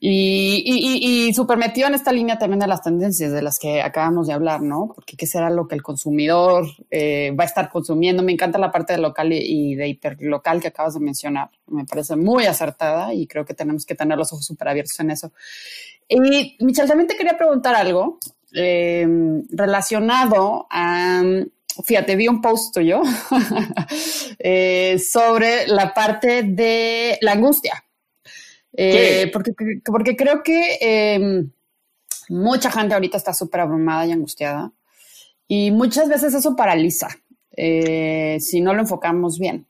[0.00, 3.82] Y, y, y, super metido en esta línea también de las tendencias de las que
[3.82, 4.92] acabamos de hablar, ¿no?
[4.94, 8.22] Porque qué será lo que el consumidor eh, va a estar consumiendo.
[8.22, 11.50] Me encanta la parte de local y, de hiperlocal que acabas de mencionar.
[11.66, 15.10] Me parece muy acertada y creo que tenemos que tener los ojos súper abiertos en
[15.10, 15.32] eso.
[16.08, 18.20] Y Michelle, también te quería preguntar algo
[18.52, 21.22] em, relacionado a,
[21.84, 23.02] fíjate, vi un post tuyo
[24.38, 27.84] eh, sobre la parte de la angustia.
[28.80, 29.52] Eh, porque,
[29.84, 31.50] porque creo que em,
[32.28, 34.70] mucha gente ahorita está súper abrumada y angustiada
[35.48, 37.08] y muchas veces eso paraliza
[37.56, 39.66] eh, si no lo enfocamos bien.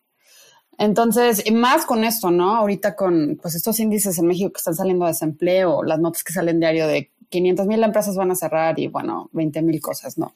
[0.76, 2.54] Entonces, más con esto, ¿no?
[2.54, 6.34] Ahorita con pues estos índices en México que están saliendo de desempleo, las notas que
[6.34, 10.34] salen diario de 500 mil empresas van a cerrar y bueno, 20 mil cosas, ¿no?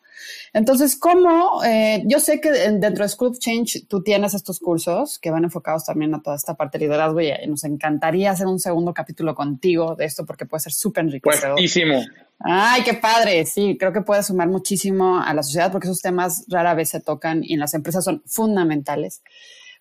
[0.52, 1.62] Entonces, ¿cómo?
[1.64, 5.44] Eh, yo sé que dentro de School of Change tú tienes estos cursos que van
[5.44, 9.34] enfocados también a toda esta parte de liderazgo y nos encantaría hacer un segundo capítulo
[9.34, 11.52] contigo de esto porque puede ser súper enriquecedor.
[11.52, 12.02] Buenísimo.
[12.38, 13.46] Ay, qué padre.
[13.46, 17.00] Sí, creo que puede sumar muchísimo a la sociedad porque esos temas rara vez se
[17.00, 19.22] tocan y en las empresas son fundamentales.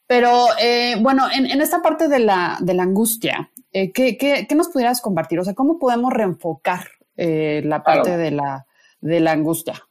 [0.08, 4.56] Pero eh, bueno, en, esta parte de la, de la angustia, eh, ¿qué, qué, qué,
[4.56, 5.40] nos pudieras compartir?
[5.40, 8.66] O sea, ¿cómo podemos reenfocar eh, la parte de, la,
[9.00, 9.82] de la angustia?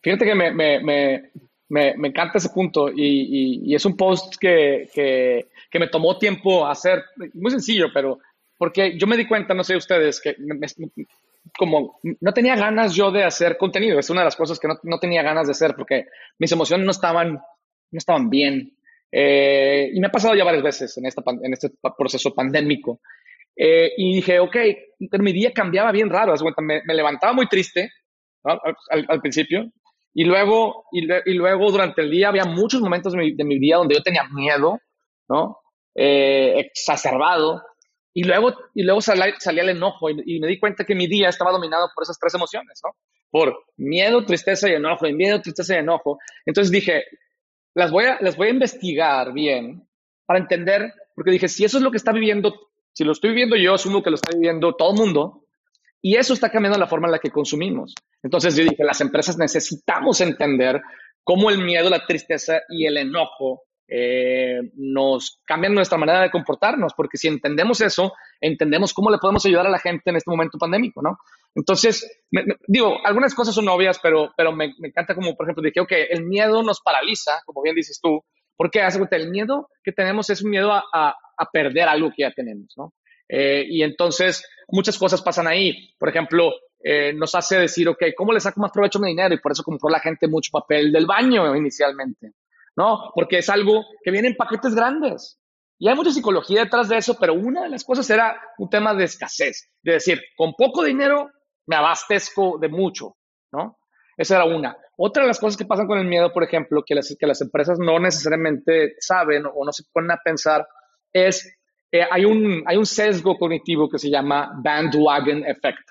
[0.00, 4.88] Fíjate que me, me, me, me encanta ese punto y, y, es un post que,
[4.94, 8.18] que, que, me tomó tiempo hacer, muy sencillo, pero
[8.56, 10.36] porque yo me di cuenta, no sé ustedes, que
[11.58, 14.78] como no tenía ganas yo de hacer contenido, es una de las cosas que no,
[14.82, 16.06] no tenía ganas de hacer porque
[16.38, 18.72] mis emociones no estaban, no estaban bien.
[19.12, 23.00] Eh, y me ha pasado ya varias veces en, esta, en este proceso pandémico.
[23.56, 24.56] Eh, y dije, ok,
[25.18, 26.34] mi día cambiaba bien raro.
[26.58, 27.90] Me, me levantaba muy triste
[28.44, 29.70] al, principio
[30.14, 31.02] y luego, y,
[31.34, 34.24] luego durante el día había muchos momentos de mi, de mi día donde yo tenía
[34.32, 34.78] miedo,
[35.28, 35.58] ¿no?
[35.94, 37.62] Eh, exacerbado.
[38.14, 41.28] Y luego, y luego salía, salía el enojo y, me di cuenta que mi día
[41.28, 42.96] estaba dominado por esas tres emociones, ¿no?
[43.30, 46.18] Por miedo, tristeza y enojo, y miedo, tristeza y enojo.
[46.46, 47.04] Entonces dije,
[47.74, 49.86] las voy a, las voy a investigar bien
[50.24, 52.54] para entender, porque dije, si eso es lo que está viviendo,
[52.96, 55.42] si lo estoy viviendo yo, asumo que lo está viviendo todo el mundo,
[56.00, 57.94] Y eso está cambiando la forma en la que consumimos.
[58.22, 60.80] Entonces yo dije, las empresas necesitamos entender
[61.22, 66.94] cómo el miedo, la tristeza y el enojo eh, nos cambian nuestra manera de comportarnos,
[66.96, 70.58] porque si entendemos eso, entendemos cómo le podemos ayudar a la gente en este momento
[70.58, 71.18] pandémico, ¿no?
[71.54, 72.22] Entonces,
[72.66, 76.24] digo, algunas cosas son obvias, pero, pero me, encanta como, por ejemplo, dije, ok, el
[76.24, 78.24] miedo nos paraliza, como bien dices tú,
[78.56, 82.72] porque hace el miedo que tenemos es un miedo a, perder algo que ya tenemos,
[82.76, 82.94] ¿no?
[83.28, 85.94] Eh, y entonces, muchas cosas pasan ahí.
[85.98, 89.34] Por ejemplo, eh, nos hace decir, ok, ¿cómo le saco más provecho a mi dinero?
[89.34, 92.32] Y por eso compró la gente mucho papel del baño inicialmente,
[92.76, 93.10] ¿no?
[93.14, 95.40] Porque es algo que viene en paquetes grandes.
[95.78, 98.94] Y hay mucha psicología detrás de eso, pero una de las cosas era un tema
[98.94, 101.30] de escasez, de decir, con poco dinero
[101.66, 103.16] me abastezco de mucho,
[103.52, 103.78] ¿no?
[104.16, 104.76] Esa era una.
[104.96, 107.40] Otra de las cosas que pasan con el miedo, por ejemplo, que las, que las
[107.42, 110.66] empresas no necesariamente saben o no se ponen a pensar,
[111.24, 111.56] es
[111.90, 115.88] eh, hay, un, hay un sesgo cognitivo que se llama bandwagon effect.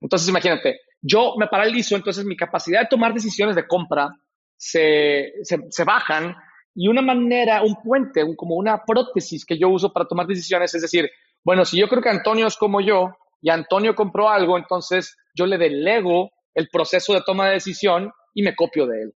[0.00, 4.10] Entonces, imagínate, yo me paralizo, entonces mi capacidad de tomar decisiones de compra
[4.56, 6.34] se, se, bajan
[6.74, 10.82] y una manera, un puente, como una prótesis que yo uso para tomar decisiones, es
[10.82, 11.08] decir,
[11.44, 15.46] bueno, si yo creo que Antonio es como yo y Antonio compró algo, entonces yo
[15.46, 19.14] le delego el proceso de toma de decisión y me copio de él.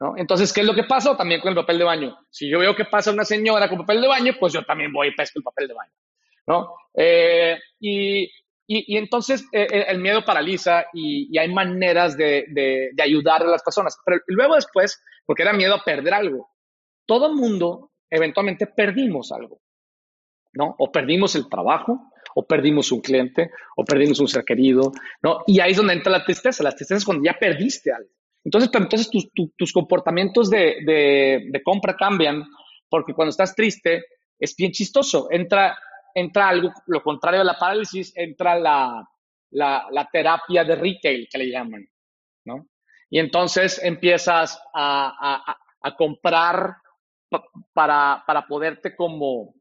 [0.00, 0.14] ¿No?
[0.16, 1.16] Entonces, ¿qué es lo que pasa?
[1.16, 2.18] También con el papel de baño.
[2.30, 5.08] Si yo veo que pasa una señora con papel de baño, pues yo también voy
[5.08, 5.92] y pesco el papel de baño.
[6.46, 6.74] ¿no?
[6.94, 8.30] Eh, y,
[8.66, 13.62] y, entonces eh, eh, el miedo paraliza y, hay maneras de, de, ayudar a las
[13.62, 13.98] personas.
[14.04, 16.50] Pero luego después, porque era miedo a perder algo,
[17.06, 19.60] todo mundo eventualmente perdimos algo,
[20.52, 20.74] ¿no?
[20.78, 25.42] O perdimos el trabajo, o perdimos un cliente, o perdimos un ser querido, ¿no?
[25.46, 26.62] Y ahí es donde entra la tristeza.
[26.62, 28.10] La tristeza es cuando ya perdiste algo.
[28.46, 32.44] Entonces, entonces tus, tus comportamientos de, de, compra cambian,
[32.88, 34.04] porque cuando estás triste
[34.38, 35.26] es bien chistoso.
[35.32, 35.76] Entra
[36.14, 39.06] entra algo, lo contrario de la parálisis, entra la,
[39.50, 41.86] la, terapia de retail, que le llaman,
[42.44, 42.68] ¿no?
[43.10, 46.76] Y entonces empiezas a, a, comprar
[47.74, 49.56] para, para poderte como,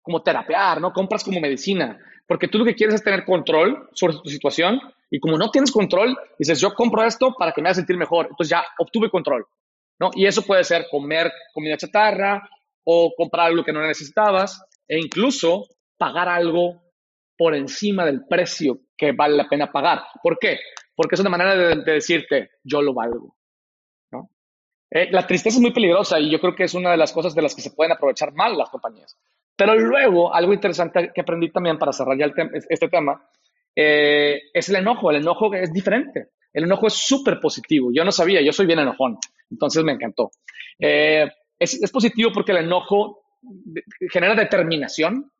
[0.00, 0.92] como terapear, ¿no?
[0.92, 4.80] Compras como medicina, porque tú lo que quieres es tener control sobre tu situación
[5.12, 8.28] y como no tienes control, dices, yo compro esto para que me haga sentir mejor,
[8.30, 9.46] entonces ya obtuve control,
[10.00, 10.10] ¿no?
[10.14, 12.48] Y eso puede ser comer comida chatarra
[12.82, 15.66] o comprar algo que no necesitabas e incluso
[15.98, 16.80] pagar algo
[17.36, 20.02] por encima del precio que vale la pena pagar.
[20.22, 20.58] ¿Por qué?
[20.96, 23.36] Porque es una manera de, decirte, yo lo valgo.
[24.12, 24.30] ¿no?
[24.90, 27.34] Eh, la tristeza es muy peligrosa y yo creo que es una de las cosas
[27.34, 29.14] de las que se pueden aprovechar mal las compañías.
[29.56, 32.32] Pero luego, algo interesante que aprendí también para cerrar ya
[32.70, 33.22] este tema,
[33.74, 35.10] eh, es el enojo.
[35.10, 36.28] El enojo es diferente.
[36.52, 37.90] El enojo es súper positivo.
[37.92, 39.18] Yo no sabía, yo soy bien enojón,
[39.50, 40.30] entonces me encantó.
[40.78, 41.26] Eh,
[41.58, 43.22] es, es, positivo porque el enojo
[44.10, 45.30] genera determinación,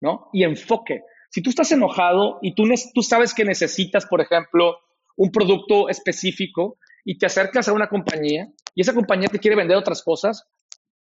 [0.00, 0.28] ¿no?
[0.32, 1.02] Y enfoque.
[1.30, 4.78] Si tú estás enojado y tú, tú sabes que necesitas, por ejemplo,
[5.16, 9.76] un producto específico y te acercas a una compañía y esa compañía te quiere vender
[9.76, 10.46] otras cosas,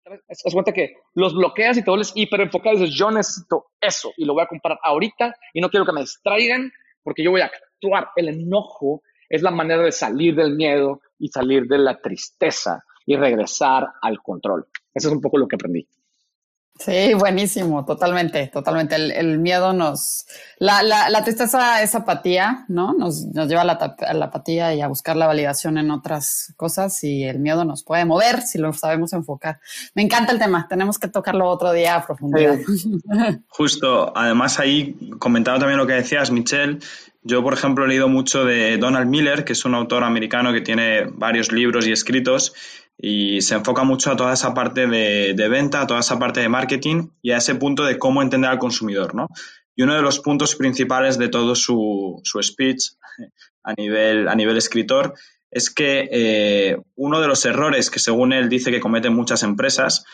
[0.05, 4.11] haz cuenta que los bloqueas y te vuelves hiper enfocado y dices, yo necesito eso
[4.17, 6.71] y lo voy a comprar ahorita y no quiero que me distraigan
[7.03, 8.09] porque yo voy a actuar.
[8.15, 13.15] El enojo es la manera de salir del miedo y salir de la tristeza y
[13.15, 14.67] regresar al control.
[14.93, 15.87] Eso es un poco lo que aprendí.
[16.83, 18.95] Sí, buenísimo, totalmente, totalmente.
[18.95, 20.25] El, miedo nos,
[20.57, 22.93] la, la, la, tristeza es apatía, ¿no?
[22.93, 26.53] Nos, nos lleva a la, a la, apatía y a buscar la validación en otras
[26.57, 29.59] cosas y el miedo nos puede mover si lo sabemos enfocar.
[29.93, 32.57] Me encanta el tema, tenemos que tocarlo otro día a profundidad.
[33.49, 36.79] Justo, además ahí comentaba también lo que decías, Michelle,
[37.23, 40.61] yo, por ejemplo, he leído mucho de Donald Miller, que es un autor americano que
[40.61, 42.53] tiene varios libros y escritos,
[42.97, 46.49] y se enfoca mucho a toda esa parte de, venta, a toda esa parte de
[46.49, 49.27] marketing y a ese punto de cómo entender al consumidor, ¿no?
[49.75, 52.91] Y uno de los puntos principales de todo su, speech
[53.63, 55.13] a nivel, a nivel escritor
[55.49, 60.05] es que eh, uno de los errores que según él dice que cometen muchas empresas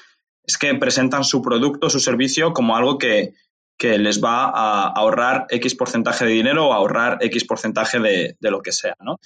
[0.43, 3.34] es que presentan su producto, su servicio como algo que,
[3.80, 8.62] les va a ahorrar X porcentaje de dinero o ahorrar X porcentaje de, de lo
[8.62, 9.20] que sea, ¿no?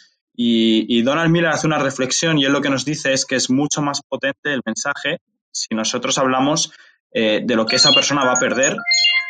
[0.43, 3.49] Y, Donald Miller hace una reflexión y él lo que nos dice es que es
[3.49, 5.19] mucho más potente el mensaje
[5.51, 6.71] si nosotros hablamos
[7.11, 8.77] eh, de lo que esa persona va a perder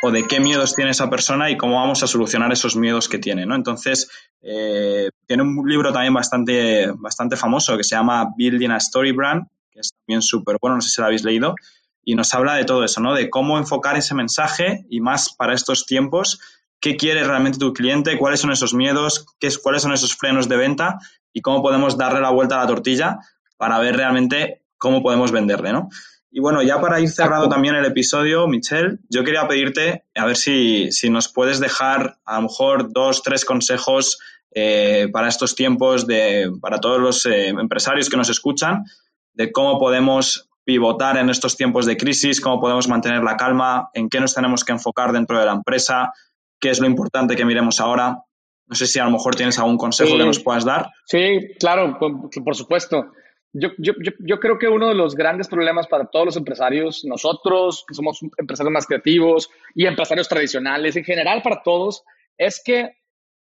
[0.04, 3.20] o de qué miedos tiene esa persona y cómo vamos a solucionar esos miedos que
[3.20, 3.56] tiene, ¿no?
[3.56, 4.10] Entonces,
[4.42, 9.48] eh, tiene un libro también bastante, bastante famoso que se llama Building a Story Brand,
[9.72, 11.56] que es también súper bueno, no sé si lo habéis leído,
[12.04, 13.14] y nos habla de todo eso, ¿no?
[13.14, 16.40] De cómo enfocar ese mensaje y más para estos tiempos.
[16.80, 20.50] Qué quiere realmente tu cliente, cuáles son esos miedos, qué es, cuáles son esos frenos
[20.50, 21.00] de venta
[21.32, 23.20] y cómo podemos darle la vuelta a la tortilla
[23.58, 25.90] para ver realmente cómo podemos venderle, ¿no?
[26.34, 30.38] Y bueno, ya para ir cerrando también el episodio, Michelle, yo quería pedirte a ver
[30.38, 34.18] si, nos puedes dejar a lo mejor dos, tres consejos
[34.56, 38.86] eh, para estos tiempos, de, para todos los eh, empresarios que nos escuchan,
[39.34, 44.10] de cómo podemos pivotar en estos tiempos de crisis, cómo podemos mantener la calma, en
[44.10, 46.14] qué nos tenemos que enfocar dentro de la empresa,
[46.60, 48.24] qué es lo importante que miremos ahora.
[48.68, 50.90] No sé si a lo mejor tienes algún consejo que nos puedas dar.
[51.06, 53.12] Sí, claro, por supuesto.
[53.54, 57.84] Yo, yo, yo, creo que uno de los grandes problemas para todos los empresarios, nosotros
[57.86, 62.06] que somos empresarios más creativos y empresarios tradicionales, en general para todos,
[62.38, 62.96] es que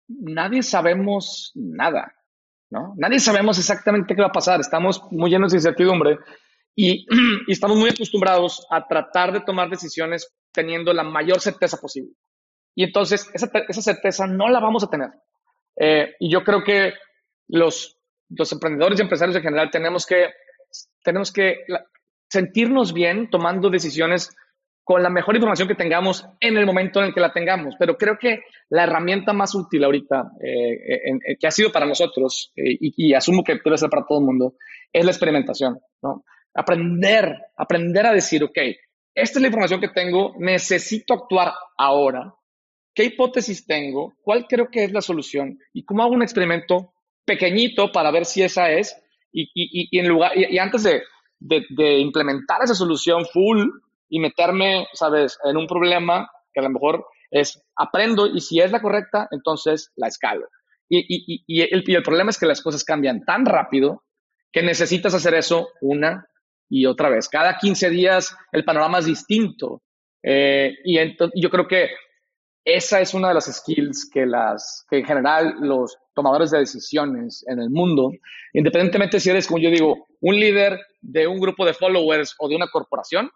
[0.09, 2.15] nadie sabemos nada,
[2.71, 2.95] ¿no?
[2.97, 4.61] Nadie sabemos exactamente qué va a pasar.
[4.61, 6.19] Estamos muy llenos de incertidumbre
[6.75, 7.07] y,
[7.47, 12.13] y estamos muy acostumbrados a tratar de tomar decisiones teniendo la mayor certeza posible.
[12.75, 15.11] Y entonces esa, esa certeza no la vamos a tener.
[15.77, 16.93] Eh, y yo creo que
[17.49, 17.99] los
[18.31, 20.27] los emprendedores y empresarios en general tenemos que,
[21.03, 21.59] tenemos que
[22.29, 24.35] sentirnos bien tomando decisiones
[24.85, 27.75] con la mejor información que tengamos en el momento en el que la tengamos.
[27.79, 28.41] Pero creo que
[28.71, 33.45] la herramienta más útil ahorita, eh, eh, que ha sido para nosotros, eh, y, asumo
[33.45, 34.55] que debe ser para todo el mundo,
[34.91, 35.79] es la experimentación.
[36.03, 36.25] ¿no?
[36.55, 38.59] Aprender, aprender a decir, ok,
[39.15, 42.35] esta es la información que tengo, necesito actuar ahora.
[42.95, 44.15] ¿Qué hipótesis tengo?
[44.23, 45.59] ¿Cuál creo que es la solución?
[45.73, 46.93] ¿Y cómo hago un experimento
[47.25, 48.97] pequeñito para ver si esa es
[49.33, 53.69] y, en lugar, y, antes de, implementar esa solución full
[54.09, 58.73] y meterme, sabes, en un problema que a lo mejor es aprendo y si es
[58.73, 60.49] la correcta, entonces la escalo.
[60.89, 64.05] Y, el, el problema es que las cosas cambian tan rápido
[64.51, 66.27] que necesitas hacer eso una
[66.69, 67.29] y otra vez.
[67.29, 69.83] Cada 15 días el panorama es distinto.
[70.23, 70.99] Eh, y
[71.41, 71.89] yo creo que
[72.65, 77.45] esa es una de las skills que, las, que en general los tomadores de decisiones
[77.49, 78.11] en el mundo,
[78.53, 82.57] independientemente si eres, como yo digo, un líder de un grupo de followers o de
[82.57, 83.31] una corporación,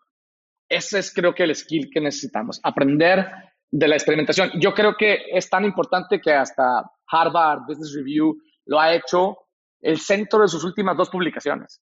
[0.68, 3.26] ese es creo que el skill que necesitamos, aprender
[3.70, 4.51] de la experimentación.
[4.61, 9.39] Yo creo que es tan importante que hasta Harvard Business Review lo ha hecho
[9.80, 11.80] el centro de sus últimas dos publicaciones.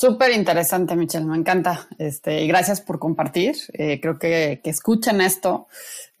[0.00, 1.88] Súper interesante, Michelle, me encanta.
[1.98, 3.56] Este, y gracias por compartir.
[3.72, 5.66] Eh, creo que, que escuchen esto.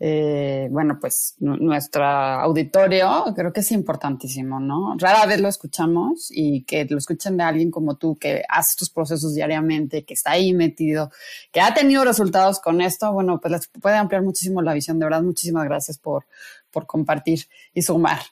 [0.00, 4.96] Eh, bueno, pues nuestro auditorio creo que es importantísimo, ¿no?
[4.98, 8.90] Rara vez lo escuchamos y que lo escuchen de alguien como tú que hace tus
[8.90, 11.12] procesos diariamente, que está ahí metido,
[11.52, 13.12] que ha tenido resultados con esto.
[13.12, 14.98] Bueno, pues les puede ampliar muchísimo la visión.
[14.98, 16.26] De verdad, muchísimas gracias por,
[16.72, 18.22] por compartir y sumar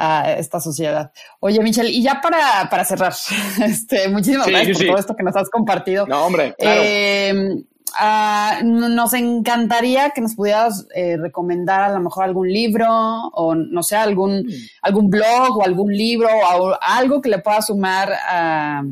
[0.00, 1.10] a esta sociedad.
[1.40, 3.12] Oye, Michelle, y ya para, para cerrar,
[3.64, 6.06] este, muchísimas gracias por todo esto que nos has compartido.
[6.06, 6.80] No, hombre, claro.
[6.84, 7.64] Eh,
[7.98, 13.82] ah, nos encantaría que nos pudieras eh, recomendar a lo mejor algún libro o no
[13.82, 14.52] sé, algún, mm.
[14.82, 18.84] algún blog o algún libro o algo que le pueda sumar a,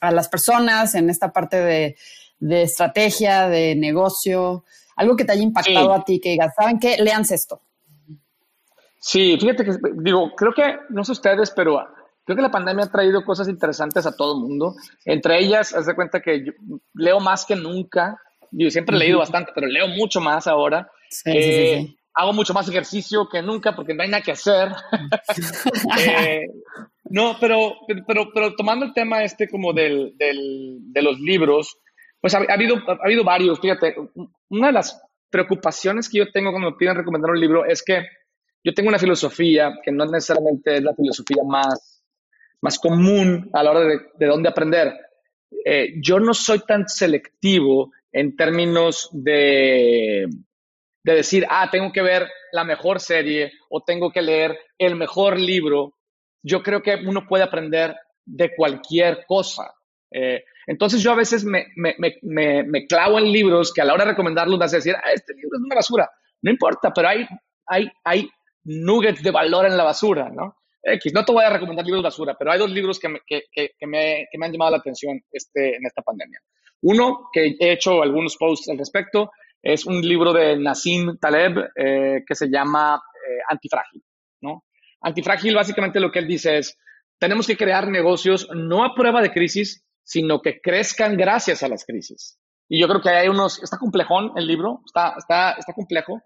[0.00, 1.96] a las personas en esta parte de,
[2.40, 4.64] de, estrategia, de negocio,
[4.96, 6.98] algo que te haya impactado a ti, que digas, ¿saben qué?
[6.98, 7.62] Leanse esto.
[8.98, 11.80] Sí, fíjate que, digo, creo que, no sé ustedes, pero
[12.24, 14.74] creo que la pandemia ha traído cosas interesantes a todo el mundo.
[15.04, 16.52] Entre ellas, haz de cuenta que yo
[16.94, 18.20] leo más que nunca.
[18.50, 20.90] Yo siempre he leído bastante, pero leo mucho más ahora.
[21.24, 24.70] Eh, hago mucho más ejercicio que nunca porque no hay nada que hacer.
[25.98, 26.46] Eh,
[27.08, 27.76] no, pero,
[28.06, 31.78] pero, pero tomando el tema este como del, del, de los libros,
[32.20, 33.60] pues ha, habido, ha habido varios.
[33.60, 33.94] Fíjate,
[34.48, 38.04] una de las preocupaciones que yo tengo cuando me piden recomendar un libro es que
[38.64, 42.02] yo tengo una filosofía que no necesariamente es la filosofía más,
[42.60, 44.92] más común a la hora de, de dónde aprender.
[45.64, 50.26] Eh, yo no soy tan selectivo en términos de,
[51.04, 55.38] de decir, ah, tengo que ver la mejor serie o tengo que leer el mejor
[55.38, 55.94] libro.
[56.42, 57.94] Yo creo que uno puede aprender
[58.24, 59.72] de cualquier cosa.
[60.10, 63.94] Eh, entonces yo a veces me, me, me, me, clavo en libros que a la
[63.94, 66.10] hora de recomendarlos vas a decir, ah, este libro es una basura.
[66.42, 67.26] No importa, pero hay,
[67.66, 68.28] hay, hay
[68.66, 70.56] nuggets de valor en la basura, ¿no?
[70.82, 73.44] X, no te voy a recomendar libros basura, pero hay dos libros que me, que,
[73.50, 76.40] que, me, que me, han llamado la atención este, en esta pandemia.
[76.82, 79.30] Uno, que he hecho algunos posts al respecto,
[79.62, 84.04] es un libro de Nassim Taleb eh, que se llama eh, Antifrágil,
[84.42, 84.64] ¿no?
[85.00, 86.78] Antifrágil, básicamente lo que él dice es,
[87.18, 91.84] tenemos que crear negocios no a prueba de crisis, sino que crezcan gracias a las
[91.84, 92.38] crisis.
[92.68, 96.22] Y yo creo que hay unos, está complejón el libro, está, está, está complejo,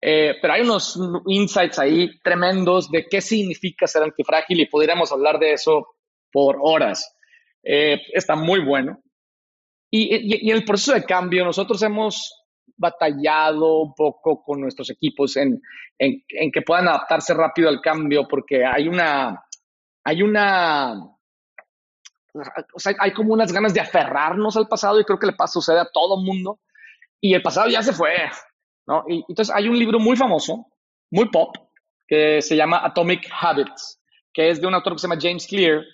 [0.00, 5.38] eh, pero hay unos insights ahí tremendos de qué significa ser antifrágil y podríamos hablar
[5.38, 5.88] de eso
[6.30, 7.16] por horas.
[7.62, 9.02] Eh, está muy bueno.
[9.90, 12.44] Y, en el proceso de cambio, nosotros hemos
[12.76, 15.60] batallado un poco con nuestros equipos en,
[15.98, 19.42] en, en, que puedan adaptarse rápido al cambio, porque hay una,
[20.04, 20.92] hay una,
[22.34, 25.54] o sea, hay como unas ganas de aferrarnos al pasado y creo que le pasa,
[25.54, 26.60] sucede a todo mundo.
[27.20, 28.14] Y el pasado ya se fue,
[28.88, 29.04] ¿no?
[29.06, 30.66] Y entonces hay un libro muy famoso,
[31.10, 31.54] muy pop,
[32.06, 34.00] que se llama Atomic Habits,
[34.32, 35.84] que es de un autor que se llama James Clear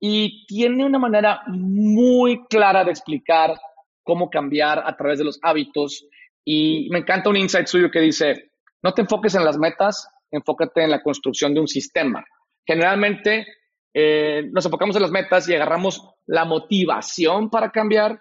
[0.00, 3.54] y tiene una manera muy clara de explicar
[4.02, 6.04] cómo cambiar a través de los hábitos.
[6.44, 8.50] Y me encanta un insight suyo que dice,
[8.82, 12.24] no te enfoques en las metas, enfócate en la construcción de un sistema.
[12.66, 13.46] Generalmente
[13.94, 18.20] eh, nos enfocamos en las metas y agarramos la motivación para cambiar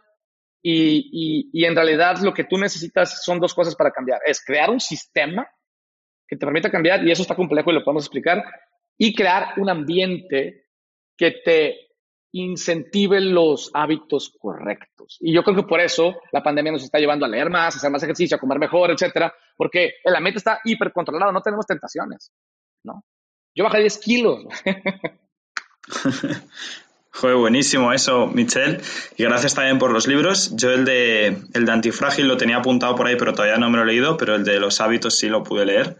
[0.61, 4.21] y, y, en realidad lo que tú necesitas son dos cosas para cambiar.
[4.25, 5.47] Es crear un sistema
[6.27, 8.43] que te permita cambiar, y eso está complejo y lo podemos explicar,
[8.97, 10.67] y crear un ambiente
[11.17, 11.75] que te
[12.33, 15.17] incentive los hábitos correctos.
[15.19, 17.77] Y yo creo que por eso la pandemia nos está llevando a leer más, a
[17.77, 21.65] hacer más ejercicio, a comer mejor, etcétera, porque el ambiente está hiper controlado, no tenemos
[21.65, 22.31] tentaciones,
[22.83, 23.03] ¿no?
[23.53, 24.45] Yo bajé 10 kilos.
[27.13, 28.79] Fue buenísimo eso, Michelle.
[29.17, 30.55] Y gracias también por los libros.
[30.55, 33.77] Yo el de, el de Antifrágil lo tenía apuntado por ahí, pero todavía no me
[33.77, 35.97] lo he leído, pero el de los hábitos sí lo pude leer.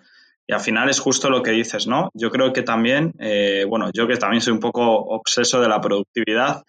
[0.47, 2.09] Y al final es justo lo que dices, ¿no?
[2.13, 5.81] Yo creo que también, eh, bueno, yo que también soy un poco obseso de la
[5.81, 6.63] productividad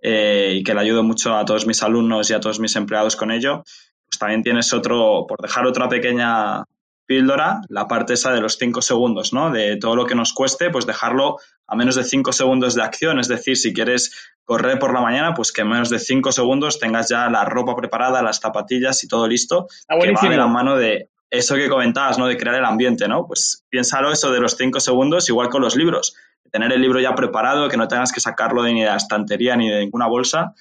[0.00, 3.16] eh, y que le ayudo mucho a todos mis alumnos y a todos mis empleados
[3.16, 3.64] con ello,
[4.08, 6.64] pues también tienes otro, por dejar otra pequeña
[7.04, 9.50] píldora, la parte esa de los cinco segundos, ¿no?
[9.50, 11.38] De todo lo que nos cueste, pues dejarlo
[11.68, 13.20] a menos de cinco segundos de acción.
[13.20, 16.80] Es decir, si quieres correr por la mañana, pues que en menos de cinco segundos
[16.80, 20.46] tengas ya la ropa preparada, las zapatillas y todo listo, ah, que va de la
[20.46, 22.26] mano de eso que comentabas, ¿no?
[22.26, 23.26] De crear el ambiente, ¿no?
[23.26, 26.16] Pues piénsalo eso de los cinco segundos, igual con los libros.
[26.50, 29.54] Tener el libro ya preparado, que no tengas que sacarlo de ni de la estantería
[29.54, 30.54] ni de ninguna bolsa.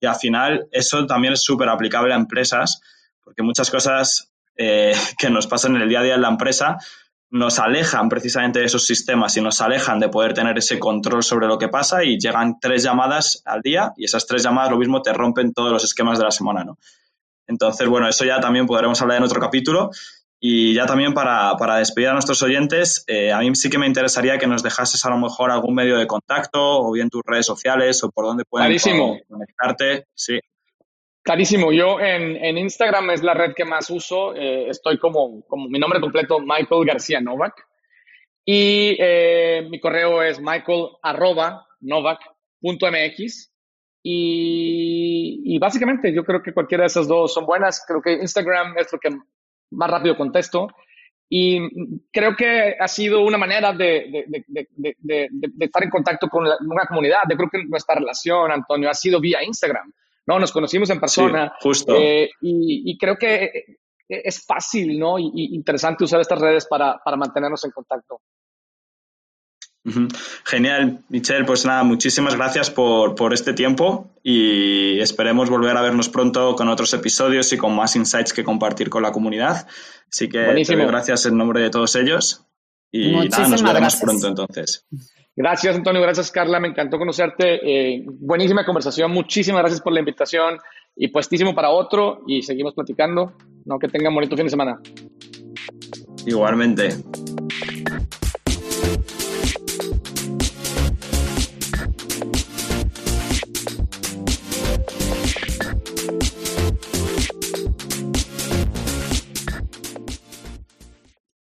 [0.00, 2.80] Y al final, eso también es súper aplicable a empresas,
[3.22, 6.78] porque muchas cosas eh, que nos pasan en el día a día en la empresa
[7.30, 11.46] nos alejan precisamente de esos sistemas y nos alejan de poder tener ese control sobre
[11.46, 15.02] lo que pasa y llegan tres llamadas al día y esas tres llamadas lo mismo
[15.02, 16.78] te rompen todos los esquemas de la semana, ¿no?
[17.46, 19.90] Entonces, bueno, eso ya también podremos hablar en otro capítulo.
[20.46, 23.86] Y ya también para, para despedir a nuestros oyentes, eh, a mí sí que me
[23.86, 27.46] interesaría que nos dejases a lo mejor algún medio de contacto o bien tus redes
[27.46, 28.78] sociales o por dónde pueden
[29.26, 30.06] conectarte.
[30.14, 30.38] Sí.
[31.24, 31.72] Clarísimo.
[31.72, 34.34] Yo en, Instagram es la red que más uso.
[34.34, 37.54] Eh, estoy como, como mi nombre completo, Michael García Novak.
[38.44, 40.88] Y eh, mi correo es michael
[44.02, 47.82] Y, básicamente yo creo que cualquiera de esas dos son buenas.
[47.88, 49.08] Creo que Instagram es lo que
[49.70, 50.68] más rápido contesto.
[51.30, 51.58] Y
[52.12, 54.26] creo que ha sido una manera de,
[55.58, 57.20] estar en contacto con una comunidad.
[57.30, 59.90] Yo creo que nuestra relación, Antonio, ha sido vía Instagram.
[60.26, 60.38] ¿No?
[60.38, 61.52] Nos conocimos en persona.
[61.60, 61.94] justo.
[61.96, 65.18] Eh, y, creo que es fácil, ¿no?
[65.18, 68.20] Y, interesante usar estas redes para, para mantenernos en contacto.
[70.44, 71.44] Genial, Michelle.
[71.44, 76.68] Pues nada, muchísimas gracias por, por, este tiempo y esperemos volver a vernos pronto con
[76.68, 79.68] otros episodios y con más insights que compartir con la comunidad.
[80.10, 82.46] Así que gracias en nombre de todos ellos
[82.90, 84.86] y nada, nos veremos pronto entonces.
[85.36, 86.00] Gracias, Antonio.
[86.00, 86.60] Gracias, Carla.
[86.60, 87.60] Me encantó conocerte.
[87.62, 89.10] Eh, buenísima conversación.
[89.10, 90.58] Muchísimas gracias por la invitación
[90.96, 93.32] y puestísimo para otro y seguimos platicando.
[93.64, 94.80] No, que tengan bonito fin de semana.
[96.26, 96.90] Igualmente.